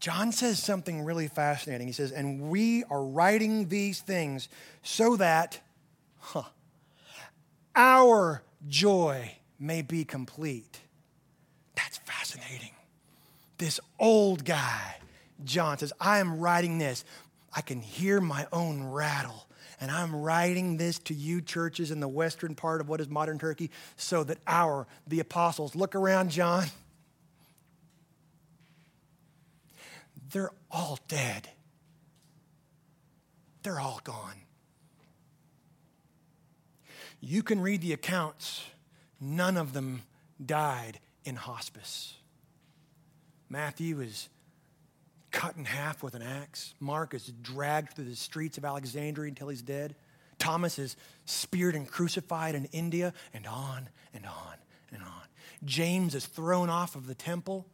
John 0.00 0.32
says 0.32 0.62
something 0.62 1.02
really 1.02 1.28
fascinating. 1.28 1.86
He 1.86 1.92
says, 1.92 2.10
And 2.10 2.50
we 2.50 2.84
are 2.84 3.04
writing 3.04 3.68
these 3.68 4.00
things 4.00 4.48
so 4.82 5.16
that 5.16 5.60
huh, 6.18 6.44
our 7.76 8.42
joy 8.66 9.32
may 9.58 9.82
be 9.82 10.04
complete. 10.04 10.80
That's 11.76 11.98
fascinating. 11.98 12.70
This 13.58 13.78
old 13.98 14.44
guy, 14.44 14.96
John 15.44 15.76
says, 15.76 15.92
I 16.00 16.18
am 16.18 16.40
writing 16.40 16.78
this 16.78 17.04
I 17.54 17.60
can 17.60 17.80
hear 17.80 18.20
my 18.20 18.46
own 18.52 18.84
rattle. 18.84 19.46
And 19.80 19.90
I'm 19.90 20.14
writing 20.14 20.76
this 20.76 20.98
to 21.00 21.14
you, 21.14 21.40
churches 21.40 21.90
in 21.90 22.00
the 22.00 22.08
western 22.08 22.54
part 22.54 22.80
of 22.80 22.88
what 22.88 23.00
is 23.00 23.08
modern 23.08 23.38
Turkey, 23.38 23.70
so 23.96 24.22
that 24.24 24.38
our, 24.46 24.86
the 25.06 25.20
apostles, 25.20 25.74
look 25.74 25.94
around, 25.94 26.30
John. 26.30 26.66
they're 30.30 30.50
all 30.70 30.98
dead. 31.08 31.48
They're 33.62 33.80
all 33.80 34.00
gone. 34.04 34.36
You 37.20 37.42
can 37.42 37.60
read 37.60 37.82
the 37.82 37.92
accounts, 37.92 38.64
none 39.20 39.56
of 39.56 39.74
them 39.74 40.02
died 40.44 41.00
in 41.24 41.36
hospice. 41.36 42.14
Matthew 43.50 44.00
is 44.00 44.28
cut 45.30 45.56
in 45.56 45.64
half 45.64 46.02
with 46.02 46.14
an 46.14 46.22
axe. 46.22 46.74
Mark 46.80 47.14
is 47.14 47.32
dragged 47.42 47.94
through 47.94 48.06
the 48.06 48.16
streets 48.16 48.58
of 48.58 48.64
Alexandria 48.64 49.28
until 49.28 49.48
he's 49.48 49.62
dead. 49.62 49.94
Thomas 50.38 50.78
is 50.78 50.96
speared 51.26 51.74
and 51.74 51.88
crucified 51.88 52.54
in 52.54 52.64
India, 52.66 53.12
and 53.34 53.46
on 53.46 53.88
and 54.14 54.26
on 54.26 54.54
and 54.92 55.02
on. 55.02 55.22
James 55.64 56.14
is 56.14 56.26
thrown 56.26 56.70
off 56.70 56.96
of 56.96 57.06
the 57.06 57.14
temple, 57.14 57.66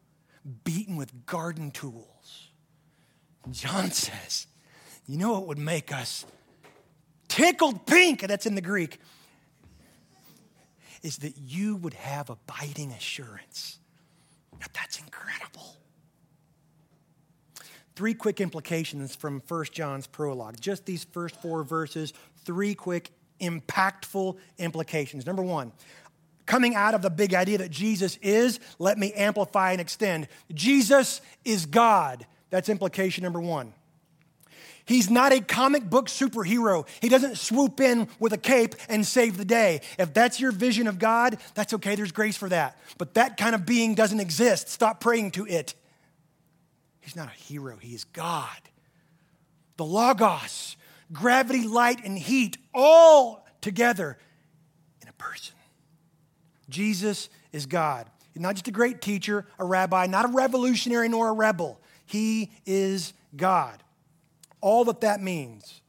beaten 0.65 0.97
with 0.97 1.27
garden 1.27 1.71
tools. 1.71 2.51
John 3.51 3.91
says, 3.93 4.47
You 5.07 5.17
know 5.17 5.33
what 5.33 5.47
would 5.47 5.59
make 5.59 5.93
us 5.93 6.27
tickled 7.29 7.87
pink? 7.87 8.27
That's 8.27 8.47
in 8.47 8.55
the 8.55 8.61
Greek. 8.61 8.99
Is 11.03 11.19
that 11.19 11.37
you 11.39 11.77
would 11.77 11.95
have 11.95 12.31
abiding 12.31 12.91
assurance. 12.91 13.79
Now, 14.59 14.67
that's 14.75 14.99
incredible. 14.99 15.77
Three 17.97 18.13
quick 18.13 18.43
implications 18.43 19.17
from 19.17 19.43
1 19.49 19.65
John's 19.73 20.07
prologue. 20.07 20.61
Just 20.61 20.85
these 20.85 21.05
first 21.05 21.35
four 21.41 21.65
verses, 21.65 22.13
three 22.45 22.75
quick, 22.75 23.11
impactful 23.41 24.37
implications. 24.59 25.25
Number 25.25 25.43
one, 25.43 25.73
coming 26.45 26.75
out 26.75 26.93
of 26.93 27.01
the 27.01 27.09
big 27.09 27.33
idea 27.33 27.57
that 27.59 27.71
Jesus 27.71 28.19
is, 28.21 28.61
let 28.79 28.99
me 28.99 29.15
amplify 29.15 29.73
and 29.73 29.81
extend. 29.81 30.29
Jesus 30.53 31.23
is 31.43 31.65
God. 31.65 32.27
That's 32.51 32.69
implication 32.69 33.25
number 33.25 33.41
one. 33.41 33.73
He's 34.85 35.11
not 35.11 35.33
a 35.33 35.41
comic 35.41 35.89
book 35.89 36.07
superhero. 36.09 36.87
He 37.01 37.09
doesn't 37.09 37.39
swoop 37.39 37.81
in 37.81 38.09
with 38.21 38.35
a 38.35 38.39
cape 38.39 38.75
and 38.91 39.07
save 39.07 39.39
the 39.39 39.45
day. 39.45 39.81
If 39.99 40.13
that's 40.13 40.39
your 40.39 40.53
vision 40.53 40.87
of 40.87 40.99
God, 40.99 41.39
that's 41.55 41.73
okay. 41.73 41.95
There's 41.95 42.13
grace 42.13 42.37
for 42.37 42.49
that. 42.51 42.79
But 42.99 43.15
that 43.15 43.39
kind 43.39 43.55
of 43.55 43.65
being 43.65 43.95
doesn't 43.95 44.21
exist. 44.21 44.69
Stop 44.69 45.01
praying 45.01 45.33
to 45.33 45.47
it. 45.47 45.75
He's 47.07 47.15
not 47.15 47.29
a 47.29 47.39
hero, 47.45 47.77
he 47.77 47.95
is 47.95 48.03
God. 48.03 48.59
The 49.77 49.85
Logos, 49.85 50.77
gravity, 51.13 51.69
light, 51.69 52.05
and 52.05 52.19
heat, 52.19 52.59
all 52.75 53.47
together 53.61 54.19
in 55.01 55.09
a 55.09 55.13
person. 55.13 55.55
Jesus 56.69 57.29
is 57.53 57.67
God. 57.67 58.11
He's 58.35 58.43
not 58.43 58.57
just 58.57 58.67
a 58.67 58.73
great 58.73 59.01
teacher, 59.01 59.47
a 59.57 59.65
rabbi, 59.65 60.09
not 60.09 60.25
a 60.25 60.29
revolutionary 60.33 61.09
nor 61.09 61.29
a 61.29 61.33
rebel. 61.33 61.81
He 62.07 62.51
is 62.67 63.13
God. 63.37 63.85
All 64.61 64.85
that 64.87 65.03
that 65.03 65.23
means 65.23 65.83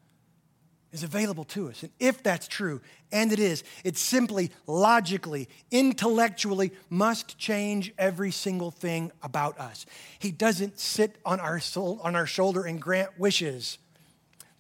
is 0.92 1.02
available 1.02 1.46
to 1.46 1.70
us. 1.70 1.82
And 1.82 1.92
if 2.00 2.22
that's 2.22 2.48
true, 2.48 2.80
and 3.12 3.32
it 3.32 3.40
is, 3.40 3.64
it 3.84 3.98
simply, 3.98 4.52
logically, 4.66 5.48
intellectually 5.72 6.72
must 6.90 7.38
change 7.38 7.94
every 7.98 8.32
single 8.32 8.72
thing 8.72 9.12
about 9.24 9.58
us. 9.60 9.86
He 10.20 10.32
doesn't 10.32 10.80
sit 10.80 11.18
on 11.26 11.40
our, 11.40 11.60
soul, 11.60 12.00
on 12.04 12.16
our 12.16 12.26
shoulder 12.26 12.64
and 12.64 12.82
grant 12.82 13.18
wishes. 13.18 13.78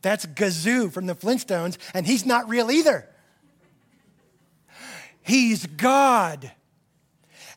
That's 0.01 0.25
Gazoo 0.25 0.91
from 0.91 1.07
the 1.07 1.15
Flintstones, 1.15 1.77
and 1.93 2.05
he's 2.05 2.25
not 2.25 2.47
real 2.47 2.71
either. 2.71 3.07
He's 5.21 5.65
God. 5.65 6.51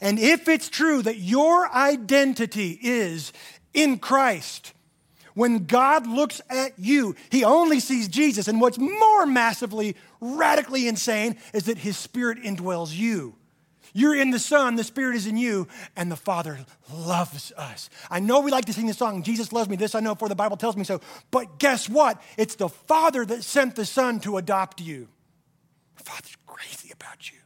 And 0.01 0.19
if 0.19 0.49
it's 0.49 0.69
true 0.69 1.03
that 1.03 1.19
your 1.19 1.71
identity 1.73 2.79
is 2.83 3.33
in 3.73 3.99
Christ, 3.99 4.73
when 5.35 5.67
God 5.67 6.07
looks 6.07 6.41
at 6.51 6.73
you, 6.79 7.15
he 7.31 7.45
only 7.45 7.81
sees 7.81 8.09
Jesus. 8.09 8.49
And 8.49 8.61
what's 8.61 8.79
more 8.79 9.27
massively, 9.27 9.95
radically 10.21 10.89
insane 10.89 11.37
is 11.53 11.65
that 11.65 11.79
his 11.79 11.97
spirit 11.97 12.39
indwells 12.43 12.97
you. 12.97 13.37
You're 13.93 14.15
in 14.15 14.31
the 14.31 14.39
Son, 14.39 14.77
the 14.77 14.85
Spirit 14.85 15.17
is 15.17 15.27
in 15.27 15.37
you, 15.37 15.67
and 15.97 16.11
the 16.13 16.17
Father 16.17 16.61
loves 16.93 17.53
us. 17.57 17.91
I 18.09 18.21
know 18.21 18.41
we 18.41 18.53
like 18.53 18.67
to 18.67 18.73
sing 18.73 18.87
the 18.87 18.95
song, 18.95 19.23
Jesus 19.23 19.53
loves 19.53 19.69
me. 19.69 19.77
This 19.77 19.95
I 19.95 20.01
know, 20.01 20.15
for 20.15 20.29
the 20.29 20.37
Bible 20.37 20.57
tells 20.57 20.77
me 20.77 20.85
so. 20.85 21.01
But 21.31 21.59
guess 21.59 21.89
what? 21.89 22.23
It's 22.37 22.55
the 22.55 22.69
Father 22.69 23.25
that 23.25 23.43
sent 23.43 23.75
the 23.77 23.85
Son 23.85 24.21
to 24.21 24.37
adopt 24.37 24.81
you. 24.81 25.09
The 25.97 26.05
Father's 26.05 26.37
crazy 26.47 26.93
about 26.93 27.31
you. 27.33 27.39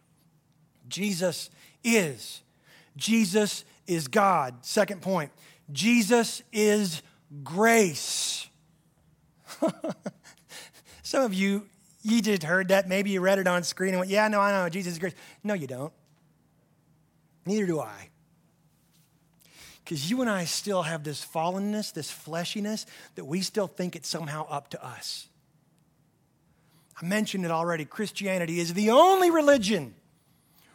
Jesus 0.88 1.50
is. 1.82 2.42
Jesus 2.96 3.64
is 3.86 4.08
God. 4.08 4.64
Second 4.64 5.02
point 5.02 5.30
Jesus 5.72 6.42
is 6.52 7.02
grace. 7.42 8.48
Some 11.02 11.22
of 11.22 11.34
you, 11.34 11.66
you 12.04 12.22
just 12.22 12.42
heard 12.42 12.68
that. 12.68 12.88
Maybe 12.88 13.10
you 13.10 13.20
read 13.20 13.38
it 13.38 13.48
on 13.48 13.64
screen 13.64 13.90
and 13.90 13.98
went, 13.98 14.10
Yeah, 14.10 14.28
no, 14.28 14.40
I 14.40 14.52
know, 14.52 14.68
Jesus 14.68 14.92
is 14.92 14.98
grace. 14.98 15.14
No, 15.42 15.54
you 15.54 15.66
don't. 15.66 15.92
Neither 17.46 17.66
do 17.66 17.80
I. 17.80 18.10
Because 19.82 20.08
you 20.10 20.20
and 20.20 20.30
I 20.30 20.44
still 20.44 20.82
have 20.82 21.04
this 21.04 21.24
fallenness, 21.24 21.92
this 21.92 22.10
fleshiness, 22.10 22.86
that 23.16 23.24
we 23.24 23.40
still 23.40 23.66
think 23.66 23.96
it's 23.96 24.08
somehow 24.08 24.46
up 24.48 24.70
to 24.70 24.84
us. 24.84 25.28
I 27.00 27.04
mentioned 27.04 27.44
it 27.44 27.50
already. 27.50 27.84
Christianity 27.84 28.60
is 28.60 28.72
the 28.72 28.90
only 28.90 29.30
religion 29.30 29.94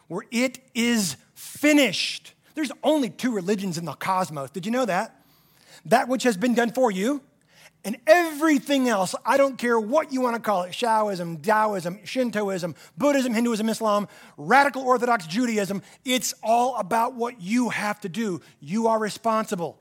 where 0.06 0.24
it 0.30 0.60
is 0.74 1.16
finished. 1.34 2.34
There's 2.54 2.70
only 2.84 3.10
two 3.10 3.32
religions 3.32 3.78
in 3.78 3.84
the 3.84 3.94
cosmos. 3.94 4.50
Did 4.50 4.66
you 4.66 4.72
know 4.72 4.84
that? 4.84 5.20
that 5.86 6.08
which 6.08 6.24
has 6.24 6.36
been 6.36 6.54
done 6.54 6.72
for 6.72 6.90
you, 6.90 7.22
and 7.84 7.96
everything 8.06 8.88
else, 8.88 9.14
I 9.24 9.36
don't 9.36 9.56
care 9.56 9.80
what 9.80 10.12
you 10.12 10.20
want 10.20 10.36
to 10.36 10.42
call 10.42 10.64
it 10.64 10.72
Shaoism, 10.72 11.42
Taoism, 11.42 12.00
Shintoism, 12.04 12.74
Buddhism, 12.98 13.32
Hinduism, 13.32 13.68
Islam, 13.68 14.08
radical 14.36 14.82
Orthodox 14.82 15.26
Judaism 15.26 15.82
it's 16.04 16.34
all 16.42 16.76
about 16.76 17.14
what 17.14 17.40
you 17.40 17.70
have 17.70 18.00
to 18.00 18.08
do. 18.08 18.40
You 18.60 18.88
are 18.88 18.98
responsible. 18.98 19.78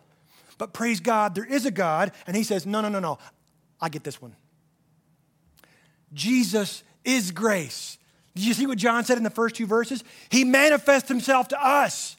But 0.57 0.73
praise 0.73 0.99
God, 0.99 1.35
there 1.35 1.45
is 1.45 1.65
a 1.65 1.71
God, 1.71 2.11
and 2.27 2.35
He 2.35 2.43
says, 2.43 2.65
No, 2.65 2.81
no, 2.81 2.89
no, 2.89 2.99
no, 2.99 3.17
I 3.81 3.89
get 3.89 4.03
this 4.03 4.21
one. 4.21 4.35
Jesus 6.13 6.83
is 7.03 7.31
grace. 7.31 7.97
Did 8.35 8.45
you 8.45 8.53
see 8.53 8.67
what 8.67 8.77
John 8.77 9.03
said 9.03 9.17
in 9.17 9.23
the 9.23 9.29
first 9.29 9.55
two 9.55 9.65
verses? 9.65 10.03
He 10.29 10.43
manifests 10.43 11.09
Himself 11.09 11.49
to 11.49 11.65
us. 11.65 12.17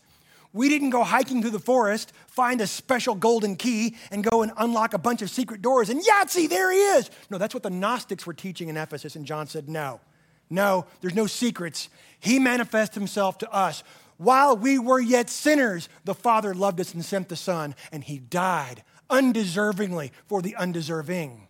We 0.53 0.69
didn't 0.69 0.91
go 0.91 1.05
hiking 1.05 1.43
through 1.43 1.53
the 1.53 1.61
forest, 1.61 2.13
find 2.27 2.61
a 2.61 2.67
special 2.67 3.15
golden 3.15 3.55
key, 3.55 3.97
and 4.11 4.25
go 4.25 4.43
and 4.43 4.51
unlock 4.57 4.95
a 4.95 4.99
bunch 4.99 5.23
of 5.23 5.31
secret 5.31 5.63
doors, 5.63 5.91
and 5.91 6.03
Yahtzee, 6.03 6.49
there 6.49 6.73
he 6.73 6.79
is. 6.79 7.11
No, 7.31 7.39
that's 7.39 7.55
what 7.55 7.63
the 7.63 7.71
Gnostics 7.71 8.27
were 8.27 8.35
teaching 8.35 8.69
in 8.69 8.77
Ephesus, 8.77 9.15
and 9.15 9.25
John 9.25 9.47
said, 9.47 9.69
no, 9.69 10.01
no, 10.49 10.87
there's 11.01 11.15
no 11.15 11.29
secrets. 11.29 11.89
He 12.19 12.41
manifests 12.41 12.97
himself 12.97 13.39
to 13.39 13.53
us. 13.53 13.85
While 14.17 14.57
we 14.57 14.79
were 14.79 15.01
yet 15.01 15.31
sinners, 15.31 15.89
the 16.05 16.15
Father 16.15 16.53
loved 16.53 16.81
us 16.81 16.93
and 16.93 17.05
sent 17.05 17.29
the 17.29 17.37
Son, 17.37 17.77
and 17.93 18.03
he 18.03 18.19
died 18.19 18.83
undeservingly 19.09 20.11
for 20.27 20.43
the 20.43 20.57
undeserving. 20.57 21.49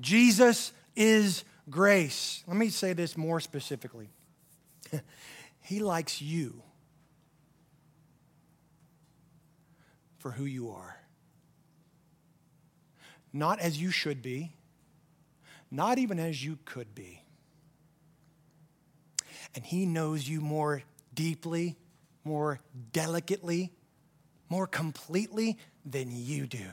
Jesus 0.00 0.72
is 0.96 1.44
grace. 1.70 2.42
Let 2.46 2.56
me 2.56 2.70
say 2.70 2.92
this 2.94 3.16
more 3.16 3.40
specifically. 3.40 4.08
he 5.60 5.80
likes 5.80 6.22
you 6.22 6.62
for 10.22 10.30
who 10.30 10.44
you 10.44 10.70
are. 10.70 10.96
Not 13.32 13.58
as 13.58 13.80
you 13.82 13.90
should 13.90 14.22
be, 14.22 14.52
not 15.68 15.98
even 15.98 16.20
as 16.20 16.44
you 16.44 16.58
could 16.64 16.94
be. 16.94 17.24
And 19.54 19.64
He 19.64 19.84
knows 19.84 20.28
you 20.28 20.40
more 20.40 20.84
deeply, 21.12 21.76
more 22.22 22.60
delicately, 22.92 23.72
more 24.48 24.68
completely 24.68 25.58
than 25.84 26.08
you 26.10 26.46
do. 26.46 26.68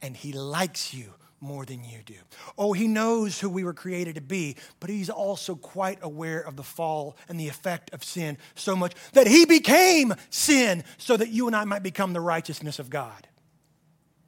And 0.00 0.16
He 0.16 0.32
likes 0.32 0.94
you 0.94 1.12
more 1.42 1.64
than 1.64 1.84
you 1.84 1.98
do. 2.06 2.14
Oh, 2.56 2.72
he 2.72 2.86
knows 2.86 3.40
who 3.40 3.50
we 3.50 3.64
were 3.64 3.74
created 3.74 4.14
to 4.14 4.20
be, 4.20 4.56
but 4.80 4.88
he's 4.88 5.10
also 5.10 5.56
quite 5.56 5.98
aware 6.00 6.40
of 6.40 6.56
the 6.56 6.62
fall 6.62 7.16
and 7.28 7.38
the 7.38 7.48
effect 7.48 7.92
of 7.92 8.04
sin 8.04 8.38
so 8.54 8.76
much 8.76 8.94
that 9.12 9.26
he 9.26 9.44
became 9.44 10.14
sin 10.30 10.84
so 10.98 11.16
that 11.16 11.30
you 11.30 11.48
and 11.48 11.56
I 11.56 11.64
might 11.64 11.82
become 11.82 12.12
the 12.12 12.20
righteousness 12.20 12.78
of 12.78 12.88
God. 12.88 13.26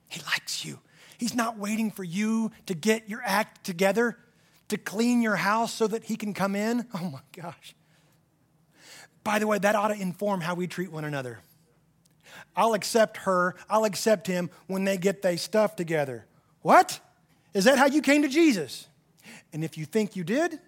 He 0.09 0.21
likes 0.23 0.65
you. 0.65 0.81
He's 1.17 1.35
not 1.35 1.57
waiting 1.57 1.91
for 1.91 2.05
you 2.05 2.51
to 2.67 2.75
get 2.75 3.09
your 3.09 3.23
act 3.25 3.65
together, 3.65 4.19
to 4.69 4.77
clean 4.77 5.23
your 5.23 5.37
house 5.37 5.73
so 5.73 5.87
that 5.87 6.05
he 6.05 6.17
can 6.17 6.35
come 6.35 6.57
in. 6.57 6.87
Oh 6.95 7.11
my 7.11 7.21
gosh. 7.33 7.75
By 9.23 9.39
the 9.39 9.47
way, 9.47 9.59
that 9.59 9.75
ought 9.75 9.89
to 9.89 10.01
inform 10.01 10.43
how 10.43 10.55
we 10.55 10.67
treat 10.67 10.93
one 10.93 11.05
another. 11.05 11.39
I'll 12.57 12.75
accept 12.75 13.19
her, 13.19 13.55
I'll 13.71 13.85
accept 13.85 14.27
him 14.27 14.51
when 14.67 14.85
they 14.85 14.97
get 14.97 15.23
their 15.23 15.37
stuff 15.37 15.77
together. 15.77 16.27
What? 16.61 17.01
Is 17.55 17.65
that 17.65 17.79
how 17.79 17.87
you 17.87 18.03
came 18.03 18.23
to 18.23 18.29
Jesus? 18.29 18.89
And 19.53 19.65
if 19.65 19.79
you 19.79 19.87
think 19.87 20.17
you 20.17 20.25
did, 20.25 20.59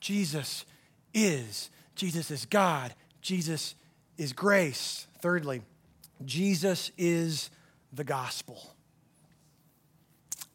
Jesus 0.00 0.64
is. 1.12 1.70
Jesus 1.94 2.30
is 2.30 2.46
God. 2.46 2.94
Jesus 3.20 3.74
is 4.16 4.32
grace. 4.32 5.06
Thirdly, 5.20 5.62
Jesus 6.24 6.90
is 6.96 7.50
the 7.92 8.04
gospel. 8.04 8.74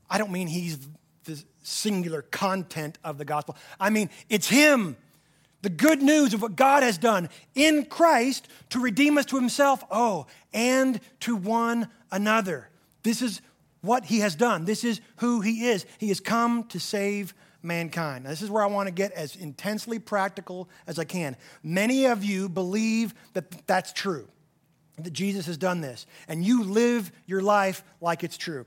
I 0.10 0.18
don't 0.18 0.32
mean 0.32 0.48
he's 0.48 0.78
the 1.26 1.42
singular 1.64 2.22
content 2.22 2.98
of 3.04 3.18
the 3.18 3.26
gospel. 3.26 3.56
I 3.80 3.90
mean, 3.90 4.10
it's 4.30 4.48
him. 4.48 4.98
The 5.62 5.70
good 5.70 6.02
news 6.02 6.34
of 6.34 6.42
what 6.42 6.56
God 6.58 6.84
has 6.84 6.98
done 6.98 7.30
in 7.56 7.86
Christ 7.86 8.48
to 8.72 8.80
redeem 8.80 9.18
us 9.18 9.26
to 9.28 9.38
himself, 9.38 9.84
oh, 9.90 10.28
and 10.54 11.00
to 11.22 11.36
one 11.36 11.88
another. 12.12 12.70
This 13.04 13.22
is 13.22 13.42
what 13.84 14.06
he 14.06 14.20
has 14.20 14.34
done. 14.34 14.66
This 14.66 14.84
is 14.84 15.02
who 15.18 15.42
he 15.42 15.68
is. 15.68 15.86
He 16.00 16.08
has 16.08 16.20
come 16.20 16.64
to 16.70 16.80
save 16.80 17.36
mankind. 17.62 18.24
Now, 18.24 18.30
this 18.30 18.42
is 18.42 18.50
where 18.50 18.64
I 18.64 18.68
want 18.68 18.88
to 18.88 18.94
get 18.94 19.12
as 19.12 19.36
intensely 19.36 20.00
practical 20.00 20.70
as 20.88 20.98
I 20.98 21.04
can. 21.04 21.36
Many 21.62 22.06
of 22.06 22.24
you 22.24 22.48
believe 22.50 23.14
that 23.34 23.68
that's 23.68 23.94
true, 23.94 24.28
that 24.98 25.12
Jesus 25.12 25.46
has 25.48 25.58
done 25.58 25.82
this, 25.82 26.06
and 26.28 26.44
you 26.44 26.64
live 26.64 27.12
your 27.26 27.42
life 27.42 27.84
like 28.00 28.24
it's 28.24 28.38
true. 28.38 28.66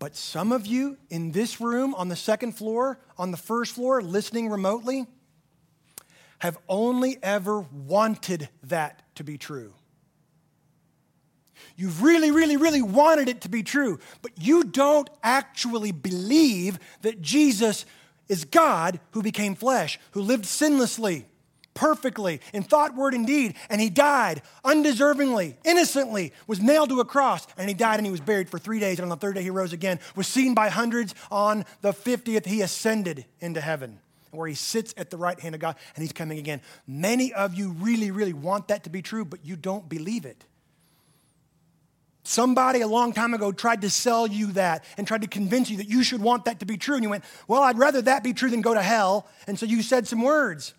But 0.00 0.16
some 0.16 0.50
of 0.50 0.66
you 0.66 0.98
in 1.08 1.30
this 1.30 1.60
room, 1.60 1.94
on 1.94 2.08
the 2.08 2.16
second 2.16 2.52
floor, 2.52 2.98
on 3.16 3.30
the 3.30 3.36
first 3.36 3.72
floor, 3.72 4.02
listening 4.02 4.50
remotely, 4.50 5.06
have 6.40 6.58
only 6.68 7.18
ever 7.22 7.60
wanted 7.60 8.48
that 8.64 9.02
to 9.14 9.24
be 9.24 9.38
true. 9.38 9.72
You've 11.76 12.02
really, 12.02 12.30
really, 12.30 12.56
really 12.56 12.82
wanted 12.82 13.28
it 13.28 13.42
to 13.42 13.48
be 13.48 13.62
true, 13.62 13.98
but 14.22 14.32
you 14.40 14.64
don't 14.64 15.08
actually 15.22 15.92
believe 15.92 16.78
that 17.02 17.20
Jesus 17.20 17.84
is 18.28 18.44
God 18.44 19.00
who 19.12 19.22
became 19.22 19.54
flesh, 19.54 19.98
who 20.12 20.22
lived 20.22 20.44
sinlessly, 20.44 21.24
perfectly, 21.74 22.40
in 22.52 22.62
thought, 22.62 22.94
word, 22.94 23.14
and 23.14 23.26
deed, 23.26 23.54
and 23.68 23.80
he 23.80 23.90
died 23.90 24.42
undeservingly, 24.64 25.56
innocently, 25.64 26.32
was 26.46 26.60
nailed 26.60 26.88
to 26.88 27.00
a 27.00 27.04
cross, 27.04 27.46
and 27.58 27.68
he 27.68 27.74
died 27.74 27.98
and 27.98 28.06
he 28.06 28.12
was 28.12 28.20
buried 28.20 28.48
for 28.48 28.58
three 28.58 28.80
days, 28.80 28.98
and 28.98 29.04
on 29.04 29.10
the 29.10 29.16
third 29.16 29.34
day 29.34 29.42
he 29.42 29.50
rose 29.50 29.72
again, 29.72 29.98
was 30.16 30.26
seen 30.26 30.54
by 30.54 30.68
hundreds. 30.68 31.14
On 31.30 31.64
the 31.80 31.92
50th, 31.92 32.46
he 32.46 32.62
ascended 32.62 33.24
into 33.40 33.60
heaven 33.60 33.98
where 34.30 34.48
he 34.48 34.54
sits 34.54 34.94
at 34.96 35.10
the 35.10 35.16
right 35.16 35.38
hand 35.38 35.54
of 35.54 35.60
God 35.60 35.76
and 35.94 36.02
he's 36.02 36.12
coming 36.12 36.38
again. 36.38 36.60
Many 36.86 37.32
of 37.32 37.54
you 37.54 37.70
really, 37.70 38.10
really 38.10 38.32
want 38.32 38.68
that 38.68 38.84
to 38.84 38.90
be 38.90 39.02
true, 39.02 39.24
but 39.24 39.44
you 39.44 39.56
don't 39.56 39.88
believe 39.88 40.24
it. 40.24 40.44
Somebody 42.26 42.80
a 42.80 42.88
long 42.88 43.12
time 43.12 43.34
ago 43.34 43.52
tried 43.52 43.82
to 43.82 43.90
sell 43.90 44.26
you 44.26 44.52
that 44.52 44.82
and 44.96 45.06
tried 45.06 45.20
to 45.22 45.28
convince 45.28 45.68
you 45.68 45.76
that 45.76 45.88
you 45.88 46.02
should 46.02 46.22
want 46.22 46.46
that 46.46 46.60
to 46.60 46.66
be 46.66 46.78
true. 46.78 46.94
And 46.94 47.04
you 47.04 47.10
went, 47.10 47.22
Well, 47.46 47.62
I'd 47.62 47.78
rather 47.78 48.00
that 48.02 48.24
be 48.24 48.32
true 48.32 48.48
than 48.48 48.62
go 48.62 48.72
to 48.72 48.82
hell. 48.82 49.28
And 49.46 49.58
so 49.58 49.66
you 49.66 49.82
said 49.82 50.08
some 50.08 50.22
words. 50.22 50.72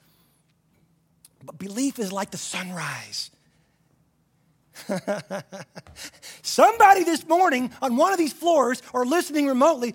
But 1.44 1.60
belief 1.60 2.00
is 2.00 2.12
like 2.12 2.32
the 2.32 2.38
sunrise. 2.38 3.30
Somebody 6.42 7.04
this 7.04 7.28
morning 7.28 7.72
on 7.80 7.96
one 7.96 8.12
of 8.12 8.18
these 8.18 8.34
floors 8.34 8.82
or 8.92 9.06
listening 9.06 9.46
remotely, 9.46 9.94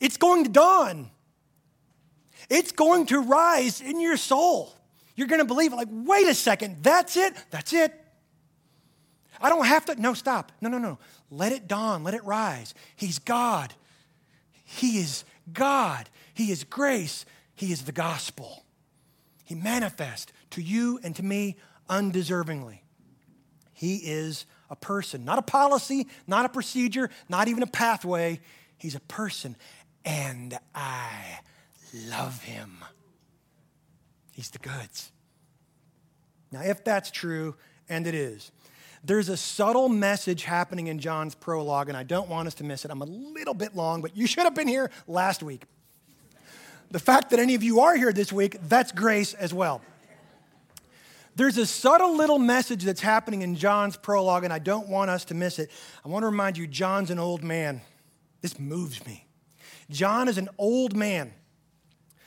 it's 0.00 0.18
going 0.18 0.44
to 0.44 0.50
dawn. 0.50 1.10
It's 2.50 2.72
going 2.72 3.06
to 3.06 3.20
rise 3.20 3.80
in 3.80 4.00
your 4.02 4.18
soul. 4.18 4.70
You're 5.16 5.28
going 5.28 5.40
to 5.40 5.46
believe. 5.46 5.72
Like, 5.72 5.88
wait 5.90 6.28
a 6.28 6.34
second, 6.34 6.82
that's 6.82 7.16
it? 7.16 7.34
That's 7.50 7.72
it. 7.72 8.03
I 9.40 9.48
don't 9.48 9.66
have 9.66 9.84
to. 9.86 10.00
No, 10.00 10.14
stop. 10.14 10.52
No, 10.60 10.68
no, 10.68 10.78
no. 10.78 10.98
Let 11.30 11.52
it 11.52 11.68
dawn. 11.68 12.04
Let 12.04 12.14
it 12.14 12.24
rise. 12.24 12.74
He's 12.96 13.18
God. 13.18 13.74
He 14.64 14.98
is 14.98 15.24
God. 15.52 16.08
He 16.32 16.50
is 16.50 16.64
grace. 16.64 17.24
He 17.54 17.72
is 17.72 17.82
the 17.82 17.92
gospel. 17.92 18.64
He 19.44 19.54
manifests 19.54 20.32
to 20.50 20.62
you 20.62 20.98
and 21.02 21.14
to 21.16 21.22
me 21.22 21.56
undeservingly. 21.88 22.78
He 23.72 23.96
is 23.96 24.46
a 24.70 24.76
person, 24.76 25.24
not 25.24 25.38
a 25.38 25.42
policy, 25.42 26.06
not 26.26 26.46
a 26.46 26.48
procedure, 26.48 27.10
not 27.28 27.48
even 27.48 27.62
a 27.62 27.66
pathway. 27.66 28.40
He's 28.78 28.94
a 28.94 29.00
person. 29.00 29.56
And 30.04 30.58
I 30.74 31.40
love 31.92 32.42
him. 32.42 32.78
He's 34.32 34.50
the 34.50 34.58
goods. 34.58 35.12
Now, 36.50 36.62
if 36.62 36.84
that's 36.84 37.10
true, 37.10 37.56
and 37.88 38.06
it 38.06 38.14
is, 38.14 38.50
there's 39.04 39.28
a 39.28 39.36
subtle 39.36 39.88
message 39.88 40.44
happening 40.44 40.86
in 40.86 40.98
John's 40.98 41.34
prologue, 41.34 41.88
and 41.88 41.96
I 41.96 42.02
don't 42.02 42.28
want 42.28 42.48
us 42.48 42.54
to 42.54 42.64
miss 42.64 42.84
it. 42.84 42.90
I'm 42.90 43.02
a 43.02 43.06
little 43.06 43.54
bit 43.54 43.76
long, 43.76 44.00
but 44.00 44.16
you 44.16 44.26
should 44.26 44.44
have 44.44 44.54
been 44.54 44.68
here 44.68 44.90
last 45.06 45.42
week. 45.42 45.62
The 46.90 46.98
fact 46.98 47.30
that 47.30 47.38
any 47.38 47.54
of 47.54 47.62
you 47.62 47.80
are 47.80 47.96
here 47.96 48.12
this 48.12 48.32
week, 48.32 48.56
that's 48.68 48.92
grace 48.92 49.34
as 49.34 49.52
well. 49.52 49.82
There's 51.36 51.58
a 51.58 51.66
subtle 51.66 52.16
little 52.16 52.38
message 52.38 52.84
that's 52.84 53.00
happening 53.00 53.42
in 53.42 53.56
John's 53.56 53.96
prologue, 53.96 54.44
and 54.44 54.52
I 54.52 54.60
don't 54.60 54.88
want 54.88 55.10
us 55.10 55.24
to 55.26 55.34
miss 55.34 55.58
it. 55.58 55.70
I 56.04 56.08
want 56.08 56.22
to 56.22 56.26
remind 56.26 56.56
you 56.56 56.66
John's 56.66 57.10
an 57.10 57.18
old 57.18 57.42
man. 57.42 57.80
This 58.40 58.58
moves 58.58 59.04
me. 59.04 59.26
John 59.90 60.28
is 60.28 60.38
an 60.38 60.48
old 60.56 60.94
man. 60.94 61.32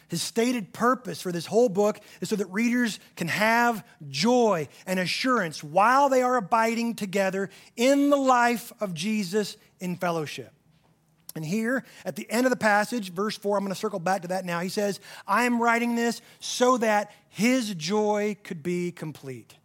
His 0.09 0.21
stated 0.21 0.73
purpose 0.73 1.21
for 1.21 1.31
this 1.31 1.45
whole 1.45 1.69
book 1.69 1.99
is 2.21 2.29
so 2.29 2.37
that 2.37 2.47
readers 2.47 2.99
can 3.15 3.27
have 3.27 3.85
joy 4.09 4.69
and 4.85 4.99
assurance 4.99 5.63
while 5.63 6.09
they 6.09 6.21
are 6.21 6.37
abiding 6.37 6.95
together 6.95 7.49
in 7.75 8.09
the 8.09 8.17
life 8.17 8.71
of 8.79 8.93
Jesus 8.93 9.57
in 9.79 9.97
fellowship. 9.97 10.53
And 11.35 11.45
here 11.45 11.83
at 12.03 12.15
the 12.15 12.29
end 12.31 12.45
of 12.45 12.49
the 12.49 12.57
passage, 12.57 13.11
verse 13.11 13.37
4, 13.37 13.57
I'm 13.57 13.63
going 13.63 13.73
to 13.73 13.79
circle 13.79 13.99
back 13.99 14.23
to 14.23 14.29
that 14.29 14.43
now. 14.43 14.59
He 14.59 14.69
says, 14.69 14.99
I 15.27 15.43
am 15.43 15.61
writing 15.61 15.95
this 15.95 16.21
so 16.39 16.77
that 16.77 17.11
his 17.29 17.75
joy 17.75 18.37
could 18.43 18.63
be 18.63 18.91
complete. 18.91 19.55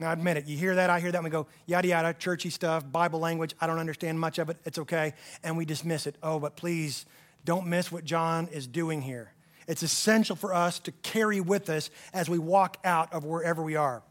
Now, 0.00 0.10
I 0.10 0.14
admit 0.14 0.38
it. 0.38 0.46
You 0.46 0.56
hear 0.56 0.74
that, 0.74 0.90
I 0.90 0.98
hear 0.98 1.12
that, 1.12 1.18
and 1.18 1.24
we 1.24 1.30
go, 1.30 1.46
yada, 1.66 1.86
yada, 1.86 2.14
churchy 2.14 2.50
stuff, 2.50 2.90
Bible 2.90 3.20
language. 3.20 3.54
I 3.60 3.68
don't 3.68 3.78
understand 3.78 4.18
much 4.18 4.40
of 4.40 4.50
it. 4.50 4.56
It's 4.64 4.78
okay. 4.78 5.14
And 5.44 5.56
we 5.56 5.64
dismiss 5.64 6.08
it. 6.08 6.16
Oh, 6.20 6.40
but 6.40 6.56
please 6.56 7.06
don't 7.44 7.68
miss 7.68 7.92
what 7.92 8.04
John 8.04 8.48
is 8.48 8.66
doing 8.66 9.02
here. 9.02 9.32
It's 9.66 9.82
essential 9.82 10.36
for 10.36 10.54
us 10.54 10.78
to 10.80 10.92
carry 11.02 11.40
with 11.40 11.68
us 11.70 11.90
as 12.12 12.28
we 12.28 12.38
walk 12.38 12.78
out 12.84 13.12
of 13.12 13.24
wherever 13.24 13.62
we 13.62 13.76
are. 13.76 14.02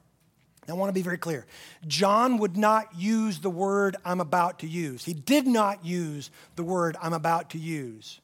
I 0.69 0.73
want 0.73 0.89
to 0.89 0.93
be 0.93 1.01
very 1.01 1.17
clear. 1.17 1.45
John 1.87 2.37
would 2.37 2.55
not 2.55 2.95
use 2.95 3.39
the 3.39 3.49
word 3.49 3.95
I'm 4.05 4.21
about 4.21 4.59
to 4.59 4.67
use. 4.67 5.03
He 5.03 5.13
did 5.13 5.47
not 5.47 5.83
use 5.83 6.29
the 6.55 6.63
word 6.63 6.95
I'm 7.01 7.13
about 7.13 7.49
to 7.51 7.57
use. 7.57 8.21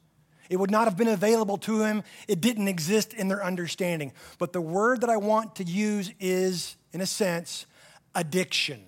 It 0.50 0.58
would 0.58 0.72
not 0.72 0.86
have 0.86 0.96
been 0.96 1.10
available 1.10 1.58
to 1.60 1.82
him. 1.82 2.04
It 2.28 2.40
didn't 2.40 2.68
exist 2.68 3.14
in 3.14 3.28
their 3.28 3.44
understanding. 3.44 4.14
But 4.38 4.54
the 4.54 4.62
word 4.62 5.02
that 5.02 5.10
I 5.10 5.18
want 5.18 5.56
to 5.58 5.64
use 5.64 6.14
is, 6.20 6.78
in 6.94 7.02
a 7.02 7.06
sense, 7.06 7.66
addiction. 8.16 8.84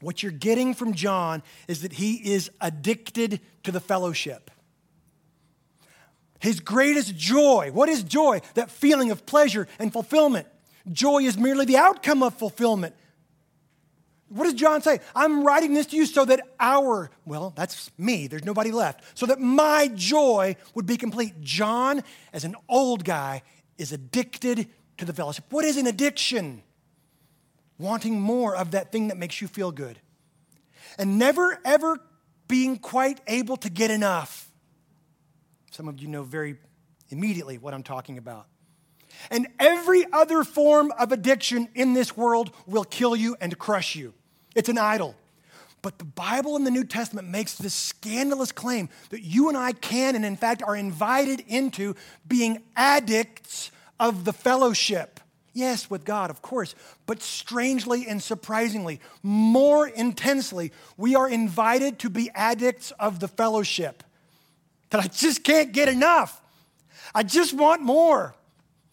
What 0.00 0.22
you're 0.22 0.32
getting 0.32 0.74
from 0.74 0.92
John 0.92 1.42
is 1.66 1.82
that 1.82 1.94
he 1.94 2.14
is 2.32 2.50
addicted 2.60 3.40
to 3.64 3.72
the 3.72 3.80
fellowship. 3.80 4.50
His 6.44 6.60
greatest 6.60 7.16
joy. 7.16 7.70
What 7.72 7.88
is 7.88 8.02
joy? 8.02 8.42
That 8.52 8.70
feeling 8.70 9.10
of 9.10 9.24
pleasure 9.24 9.66
and 9.78 9.90
fulfillment. 9.90 10.46
Joy 10.92 11.22
is 11.22 11.38
merely 11.38 11.64
the 11.64 11.78
outcome 11.78 12.22
of 12.22 12.34
fulfillment. 12.34 12.94
What 14.28 14.44
does 14.44 14.52
John 14.52 14.82
say? 14.82 15.00
I'm 15.16 15.42
writing 15.42 15.72
this 15.72 15.86
to 15.86 15.96
you 15.96 16.04
so 16.04 16.26
that 16.26 16.42
our, 16.60 17.10
well, 17.24 17.54
that's 17.56 17.90
me, 17.96 18.26
there's 18.26 18.44
nobody 18.44 18.72
left, 18.72 19.04
so 19.14 19.24
that 19.24 19.40
my 19.40 19.88
joy 19.94 20.56
would 20.74 20.84
be 20.84 20.98
complete. 20.98 21.40
John, 21.40 22.02
as 22.34 22.44
an 22.44 22.56
old 22.68 23.06
guy, 23.06 23.42
is 23.78 23.92
addicted 23.92 24.68
to 24.98 25.06
the 25.06 25.14
fellowship. 25.14 25.46
What 25.48 25.64
is 25.64 25.78
an 25.78 25.86
addiction? 25.86 26.62
Wanting 27.78 28.20
more 28.20 28.54
of 28.54 28.72
that 28.72 28.92
thing 28.92 29.08
that 29.08 29.16
makes 29.16 29.40
you 29.40 29.48
feel 29.48 29.72
good. 29.72 29.98
And 30.98 31.18
never, 31.18 31.58
ever 31.64 32.00
being 32.48 32.76
quite 32.76 33.22
able 33.28 33.56
to 33.56 33.70
get 33.70 33.90
enough. 33.90 34.50
Some 35.74 35.88
of 35.88 35.98
you 35.98 36.06
know 36.06 36.22
very 36.22 36.54
immediately 37.08 37.58
what 37.58 37.74
I'm 37.74 37.82
talking 37.82 38.16
about. 38.16 38.46
And 39.28 39.48
every 39.58 40.04
other 40.12 40.44
form 40.44 40.92
of 40.96 41.10
addiction 41.10 41.68
in 41.74 41.94
this 41.94 42.16
world 42.16 42.52
will 42.64 42.84
kill 42.84 43.16
you 43.16 43.36
and 43.40 43.58
crush 43.58 43.96
you. 43.96 44.14
It's 44.54 44.68
an 44.68 44.78
idol. 44.78 45.16
But 45.82 45.98
the 45.98 46.04
Bible 46.04 46.54
in 46.54 46.62
the 46.62 46.70
New 46.70 46.84
Testament 46.84 47.26
makes 47.26 47.56
this 47.56 47.74
scandalous 47.74 48.52
claim 48.52 48.88
that 49.10 49.22
you 49.22 49.48
and 49.48 49.58
I 49.58 49.72
can, 49.72 50.14
and 50.14 50.24
in 50.24 50.36
fact 50.36 50.62
are 50.62 50.76
invited 50.76 51.42
into 51.48 51.96
being 52.24 52.62
addicts 52.76 53.72
of 53.98 54.24
the 54.24 54.32
fellowship. 54.32 55.18
Yes, 55.54 55.90
with 55.90 56.04
God, 56.04 56.30
of 56.30 56.40
course, 56.40 56.76
but 57.04 57.20
strangely 57.20 58.06
and 58.06 58.22
surprisingly, 58.22 59.00
more 59.24 59.88
intensely, 59.88 60.70
we 60.96 61.16
are 61.16 61.28
invited 61.28 61.98
to 61.98 62.10
be 62.10 62.30
addicts 62.32 62.92
of 62.92 63.18
the 63.18 63.28
fellowship 63.28 64.04
that 64.94 65.04
I 65.04 65.08
just 65.08 65.42
can't 65.42 65.72
get 65.72 65.88
enough. 65.88 66.40
I 67.12 67.24
just 67.24 67.52
want 67.52 67.82
more. 67.82 68.36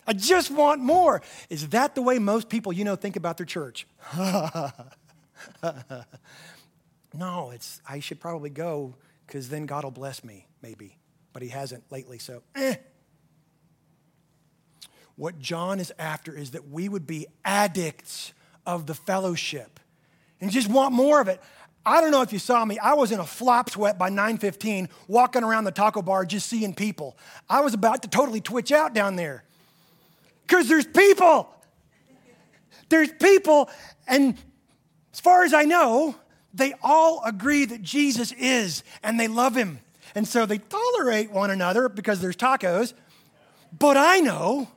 I 0.08 0.14
just 0.14 0.50
want 0.50 0.82
more. 0.82 1.22
Is 1.48 1.70
that 1.70 1.94
the 1.94 2.02
way 2.02 2.18
most 2.18 2.50
people 2.50 2.74
you 2.74 2.84
know 2.84 2.96
think 2.96 3.18
about 3.18 3.38
their 3.38 3.46
church? 3.46 3.86
no, 4.18 4.72
it's 7.52 7.82
I 7.88 8.00
should 8.00 8.20
probably 8.20 8.50
go 8.50 8.96
because 9.28 9.50
then 9.50 9.68
God 9.68 9.84
will 9.84 9.92
bless 9.92 10.24
me, 10.24 10.48
maybe. 10.64 10.98
But 11.34 11.44
he 11.44 11.50
hasn't 11.50 11.84
lately, 11.92 12.18
so 12.18 12.42
eh. 12.56 12.78
What 15.18 15.38
John 15.38 15.80
is 15.80 15.94
after 16.00 16.36
is 16.36 16.52
that 16.52 16.68
we 16.68 16.90
would 16.90 17.06
be 17.06 17.28
addicts 17.46 18.34
of 18.66 18.88
the 18.88 18.96
fellowship. 18.96 19.80
and 20.40 20.50
just 20.50 20.68
want 20.68 20.96
more 20.96 21.22
of 21.22 21.28
it. 21.28 21.40
I 21.86 22.00
don't 22.00 22.12
know 22.12 22.22
if 22.22 22.32
you 22.32 22.39
saw 22.39 22.63
me. 22.63 22.78
I 22.78 22.94
was 22.94 23.12
in 23.12 23.20
a 23.20 23.26
flop 23.26 23.70
sweat 23.70 23.98
by 23.98 24.10
9:15, 24.10 24.88
walking 25.08 25.44
around 25.44 25.63
the 25.63 25.72
taco 25.72 26.02
bar 26.02 26.26
just 26.26 26.48
seeing 26.48 26.74
people. 26.74 27.17
I 27.50 27.62
was 27.62 27.74
about 27.74 28.04
to 28.04 28.08
totally 28.08 28.41
twitch 28.41 28.72
out 28.72 28.94
down 28.94 29.15
there. 29.15 29.44
Cuz 30.48 30.67
there's 30.67 30.86
people. 30.86 31.50
There's 32.89 33.12
people 33.13 33.70
and 34.08 34.38
as 35.13 35.20
far 35.20 35.44
as 35.44 35.54
I 35.54 35.63
know, 35.63 36.15
they 36.54 36.74
all 36.82 37.24
agree 37.26 37.65
that 37.65 37.82
Jesus 37.82 38.32
is 38.34 38.84
and 39.02 39.20
they 39.20 39.28
love 39.28 39.56
him. 39.56 39.80
And 40.13 40.28
so 40.28 40.46
they 40.46 40.58
tolerate 40.58 41.32
one 41.32 41.50
another 41.50 41.89
because 41.89 42.22
there's 42.22 42.36
tacos. 42.36 42.94
But 43.78 43.98
I 43.98 44.20
know 44.20 44.70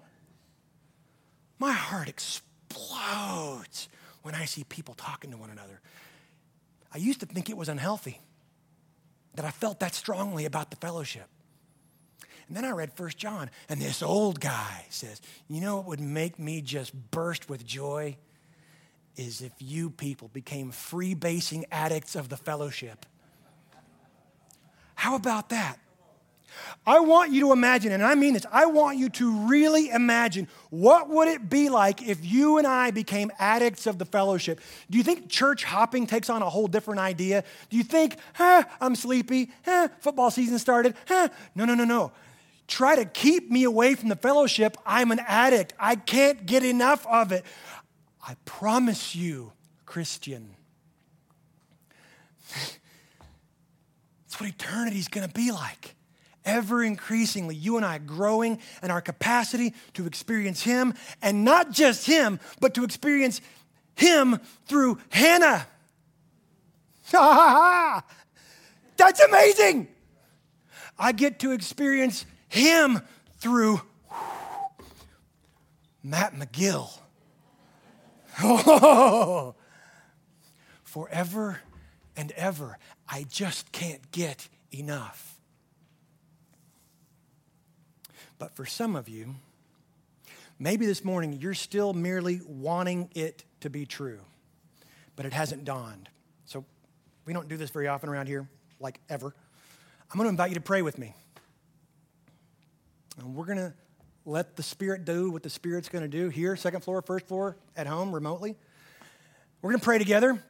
my 1.59 1.73
heart 1.73 2.09
explodes 2.09 3.89
when 4.23 4.35
I 4.35 4.45
see 4.45 4.65
people 4.65 4.95
talking 4.95 5.31
to 5.33 5.37
one 5.37 5.51
another. 5.51 5.81
I 6.95 6.99
used 6.99 7.21
to 7.21 7.27
think 7.27 7.51
it 7.51 7.57
was 7.57 7.69
unhealthy, 7.69 8.21
that 9.35 9.45
I 9.45 9.51
felt 9.51 9.81
that 9.81 9.95
strongly 9.95 10.45
about 10.45 10.71
the 10.71 10.77
fellowship. 10.77 11.29
And 12.47 12.57
then 12.57 12.65
I 12.65 12.71
read 12.71 12.93
First 12.93 13.19
John, 13.19 13.51
and 13.69 13.81
this 13.81 14.03
old 14.03 14.39
guy 14.39 14.87
says, 14.91 15.21
You 15.49 15.61
know 15.61 15.77
what 15.77 15.87
would 15.87 16.01
make 16.01 16.39
me 16.39 16.61
just 16.61 16.95
burst 17.11 17.49
with 17.49 17.65
joy? 17.65 18.17
Is 19.17 19.41
if 19.41 19.53
you 19.59 19.91
people 19.91 20.29
became 20.29 20.71
free 20.71 21.15
basing 21.15 21.65
addicts 21.71 22.17
of 22.17 22.29
the 22.29 22.37
fellowship. 22.37 23.07
How 24.95 25.15
about 25.15 25.51
that? 25.51 25.79
I 26.87 27.01
want 27.01 27.33
you 27.33 27.41
to 27.43 27.53
imagine, 27.53 27.93
and 27.93 28.05
I 28.05 28.15
mean 28.15 28.35
this, 28.35 28.45
I 28.53 28.67
want 28.67 28.99
you 28.99 29.09
to 29.11 29.49
really 29.49 29.89
imagine 29.89 30.49
what 30.69 31.09
would 31.09 31.29
it 31.29 31.49
be 31.49 31.71
like 31.71 32.07
if 32.07 32.25
you 32.25 32.59
and 32.59 32.67
I 32.67 32.91
became 32.91 33.31
addicts 33.39 33.87
of 33.87 33.99
the 33.99 34.05
fellowship. 34.05 34.61
Do 34.91 34.99
you 34.99 35.05
think 35.05 35.31
church 35.31 35.65
hopping 35.65 36.07
takes 36.07 36.29
on 36.29 36.43
a 36.43 36.51
whole 36.51 36.67
different 36.67 37.01
idea? 37.01 37.43
Do 37.71 37.79
you 37.79 37.85
think, 37.85 38.19
huh, 38.35 38.65
I'm 38.81 38.97
sleepy, 38.97 39.51
huh, 39.65 39.89
football 40.01 40.31
season 40.31 40.59
started, 40.59 40.95
huh? 41.09 41.31
No, 41.55 41.65
no, 41.65 41.75
no, 41.75 41.85
no. 41.85 42.13
Try 42.67 42.97
to 42.97 43.05
keep 43.07 43.51
me 43.51 43.65
away 43.65 43.95
from 43.95 44.11
the 44.11 44.17
fellowship. 44.17 44.77
I'm 44.85 45.11
an 45.11 45.21
addict. 45.21 45.73
I 45.79 45.97
can't 45.97 46.45
get 46.45 46.65
enough 46.65 47.07
of 47.07 47.33
it. 47.33 47.45
I 48.27 48.37
promise 48.45 49.15
you, 49.15 49.53
Christian. 49.87 50.55
That's 52.51 52.79
what 54.39 54.49
eternity's 54.49 55.09
gonna 55.09 55.29
be 55.29 55.51
like 55.51 55.95
ever 56.45 56.83
increasingly, 56.83 57.55
you 57.55 57.77
and 57.77 57.85
I 57.85 57.99
growing 57.99 58.59
in 58.83 58.91
our 58.91 59.01
capacity 59.01 59.75
to 59.95 60.07
experience 60.07 60.63
Him, 60.63 60.95
and 61.23 61.45
not 61.45 61.71
just 61.71 62.07
Him, 62.07 62.41
but 62.61 62.75
to 62.75 62.85
experience 62.85 63.41
Him 63.97 64.39
through 64.67 64.99
Hannah. 65.11 65.67
That's 68.97 69.21
amazing. 69.21 69.89
I 70.99 71.13
get 71.13 71.39
to 71.41 71.53
experience 71.53 72.25
Him 72.49 73.01
through 73.39 73.81
Matt 76.03 76.35
McGill. 76.35 76.91
Oh, 78.43 79.55
forever 80.83 81.61
and 82.17 82.33
ever. 82.33 82.79
I 83.09 83.25
just 83.25 83.73
can't 83.73 84.11
get 84.13 84.49
enough. 84.73 85.34
But 88.39 88.55
for 88.57 88.67
some 88.67 88.97
of 88.97 89.09
you, 89.09 89.35
maybe 90.59 90.87
this 90.87 91.05
morning 91.05 91.39
you're 91.41 91.55
still 91.55 91.93
merely 91.93 92.41
wanting 92.47 93.11
it 93.15 93.45
to 93.61 93.71
be 93.71 93.87
true, 93.87 94.21
but 95.17 95.27
it 95.27 95.33
hasn't 95.33 95.65
dawned. 95.65 96.09
So 96.47 96.65
we 97.25 97.33
don't 97.33 97.49
do 97.49 97.57
this 97.57 97.71
very 97.71 97.89
often 97.89 98.09
around 98.09 98.27
here, 98.27 98.49
like 98.81 99.01
ever. 99.09 99.35
I'm 100.11 100.19
going 100.19 100.27
to 100.27 100.31
invite 100.31 100.51
you 100.51 100.57
to 100.57 100.61
pray 100.61 100.83
with 100.83 100.99
me. 100.99 101.15
And 103.19 103.35
we're 103.35 103.47
going 103.47 103.59
to 103.59 103.73
let 104.27 104.57
the 104.57 104.63
Spirit 104.63 105.05
do 105.05 105.31
what 105.31 105.43
the 105.43 105.51
Spirit's 105.51 105.89
going 105.89 106.03
to 106.03 106.09
do 106.09 106.29
here, 106.29 106.57
second 106.57 106.83
floor, 106.83 107.03
first 107.03 107.27
floor, 107.27 107.57
at 107.77 107.87
home, 107.87 108.15
remotely. 108.15 108.57
We're 109.63 109.71
going 109.71 109.81
to 109.81 109.85
pray 109.85 109.99
together, 109.99 110.31
and 110.31 110.41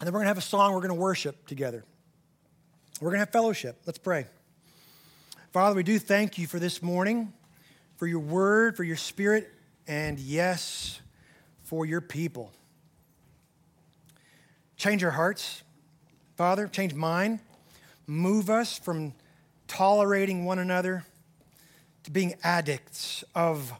then 0.00 0.12
we're 0.12 0.20
going 0.20 0.24
to 0.24 0.28
have 0.28 0.38
a 0.38 0.42
song 0.42 0.72
we're 0.72 0.80
going 0.80 0.88
to 0.88 0.94
worship 0.94 1.46
together. 1.46 1.84
We're 3.00 3.10
going 3.10 3.18
to 3.18 3.26
have 3.26 3.30
fellowship. 3.30 3.80
Let's 3.86 3.98
pray. 3.98 4.26
Father, 5.52 5.74
we 5.74 5.82
do 5.82 5.98
thank 5.98 6.38
you 6.38 6.46
for 6.46 6.60
this 6.60 6.80
morning, 6.80 7.32
for 7.96 8.06
your 8.06 8.20
word, 8.20 8.76
for 8.76 8.84
your 8.84 8.94
spirit, 8.94 9.50
and 9.88 10.16
yes, 10.16 11.00
for 11.64 11.84
your 11.84 12.00
people. 12.00 12.52
Change 14.76 15.02
our 15.02 15.10
hearts, 15.10 15.64
Father, 16.36 16.68
change 16.68 16.94
mine. 16.94 17.40
Move 18.06 18.48
us 18.48 18.78
from 18.78 19.12
tolerating 19.66 20.44
one 20.44 20.60
another 20.60 21.04
to 22.04 22.12
being 22.12 22.36
addicts 22.44 23.24
of 23.34 23.72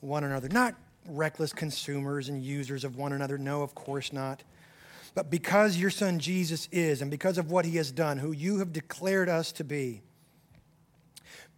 one 0.00 0.24
another. 0.24 0.48
Not 0.48 0.74
reckless 1.06 1.52
consumers 1.52 2.28
and 2.30 2.42
users 2.42 2.82
of 2.82 2.96
one 2.96 3.12
another. 3.12 3.38
No, 3.38 3.62
of 3.62 3.76
course 3.76 4.12
not. 4.12 4.42
But 5.14 5.30
because 5.30 5.76
your 5.76 5.90
son 5.90 6.18
Jesus 6.18 6.68
is, 6.72 7.00
and 7.00 7.12
because 7.12 7.38
of 7.38 7.48
what 7.48 7.64
he 7.64 7.76
has 7.76 7.92
done, 7.92 8.18
who 8.18 8.32
you 8.32 8.58
have 8.58 8.72
declared 8.72 9.28
us 9.28 9.52
to 9.52 9.62
be, 9.62 10.02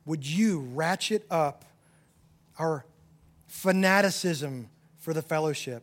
would 0.07 0.27
you 0.27 0.61
ratchet 0.75 1.27
up 1.31 1.65
our 2.59 2.85
fanaticism 3.47 4.69
for 4.99 5.13
the 5.13 5.23
fellowship? 5.23 5.83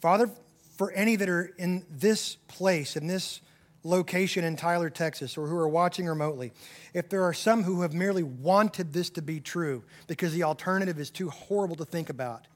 Father, 0.00 0.30
for 0.76 0.92
any 0.92 1.16
that 1.16 1.28
are 1.28 1.52
in 1.58 1.84
this 1.90 2.36
place, 2.48 2.96
in 2.96 3.06
this 3.06 3.40
location 3.82 4.44
in 4.44 4.56
Tyler, 4.56 4.90
Texas, 4.90 5.36
or 5.36 5.46
who 5.46 5.56
are 5.56 5.68
watching 5.68 6.06
remotely, 6.06 6.52
if 6.94 7.08
there 7.08 7.22
are 7.24 7.32
some 7.32 7.62
who 7.62 7.82
have 7.82 7.92
merely 7.92 8.22
wanted 8.22 8.92
this 8.92 9.10
to 9.10 9.22
be 9.22 9.40
true 9.40 9.82
because 10.06 10.32
the 10.32 10.42
alternative 10.42 10.98
is 10.98 11.10
too 11.10 11.30
horrible 11.30 11.76
to 11.76 11.84
think 11.84 12.10
about, 12.10 12.46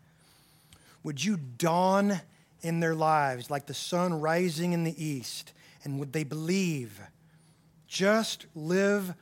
would 1.02 1.22
you 1.22 1.36
dawn 1.36 2.20
in 2.62 2.80
their 2.80 2.94
lives 2.94 3.50
like 3.50 3.66
the 3.66 3.74
sun 3.74 4.20
rising 4.20 4.72
in 4.72 4.84
the 4.84 5.04
east? 5.04 5.52
And 5.84 6.00
would 6.00 6.12
they 6.14 6.24
believe? 6.24 7.00
Just 7.86 8.46
live 8.54 9.14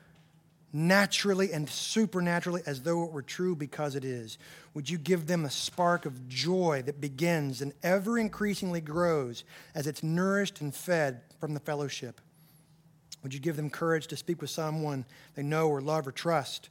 naturally 0.72 1.52
and 1.52 1.68
supernaturally 1.68 2.62
as 2.64 2.82
though 2.82 3.04
it 3.04 3.12
were 3.12 3.22
true 3.22 3.54
because 3.54 3.94
it 3.94 4.04
is. 4.04 4.38
Would 4.74 4.88
you 4.88 4.96
give 4.96 5.26
them 5.26 5.44
a 5.44 5.50
spark 5.50 6.06
of 6.06 6.28
joy 6.28 6.82
that 6.86 7.00
begins 7.00 7.60
and 7.60 7.72
ever 7.82 8.18
increasingly 8.18 8.80
grows 8.80 9.44
as 9.74 9.86
it's 9.86 10.02
nourished 10.02 10.60
and 10.60 10.74
fed 10.74 11.20
from 11.38 11.54
the 11.54 11.60
fellowship? 11.60 12.20
Would 13.22 13.34
you 13.34 13.40
give 13.40 13.56
them 13.56 13.70
courage 13.70 14.06
to 14.08 14.16
speak 14.16 14.40
with 14.40 14.50
someone 14.50 15.04
they 15.34 15.42
know 15.42 15.68
or 15.68 15.80
love 15.80 16.06
or 16.06 16.12
trust? 16.12 16.70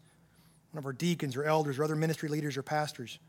One 0.72 0.80
of 0.80 0.86
our 0.86 0.94
deacons 0.94 1.36
or 1.36 1.44
elders 1.44 1.78
or 1.78 1.84
other 1.84 1.96
ministry 1.96 2.30
leaders 2.30 2.58
or 2.58 2.64
pastors, 2.64 3.20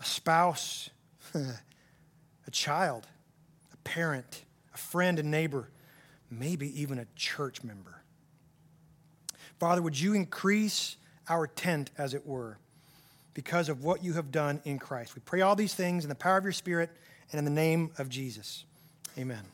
a 0.00 0.04
spouse, 0.04 0.90
a 1.34 2.50
child, 2.50 3.06
a 3.72 3.76
parent, 3.78 4.44
a 4.74 4.78
friend 4.78 5.18
and 5.18 5.30
neighbor, 5.30 5.70
maybe 6.30 6.80
even 6.80 6.98
a 6.98 7.06
church 7.14 7.62
member. 7.62 8.03
Father, 9.64 9.80
would 9.80 9.98
you 9.98 10.12
increase 10.12 10.98
our 11.26 11.46
tent, 11.46 11.90
as 11.96 12.12
it 12.12 12.26
were, 12.26 12.58
because 13.32 13.70
of 13.70 13.82
what 13.82 14.04
you 14.04 14.12
have 14.12 14.30
done 14.30 14.60
in 14.66 14.78
Christ? 14.78 15.14
We 15.14 15.22
pray 15.24 15.40
all 15.40 15.56
these 15.56 15.74
things 15.74 16.04
in 16.04 16.10
the 16.10 16.14
power 16.14 16.36
of 16.36 16.44
your 16.44 16.52
Spirit 16.52 16.90
and 17.32 17.38
in 17.38 17.46
the 17.46 17.50
name 17.50 17.90
of 17.96 18.10
Jesus. 18.10 18.66
Amen. 19.16 19.53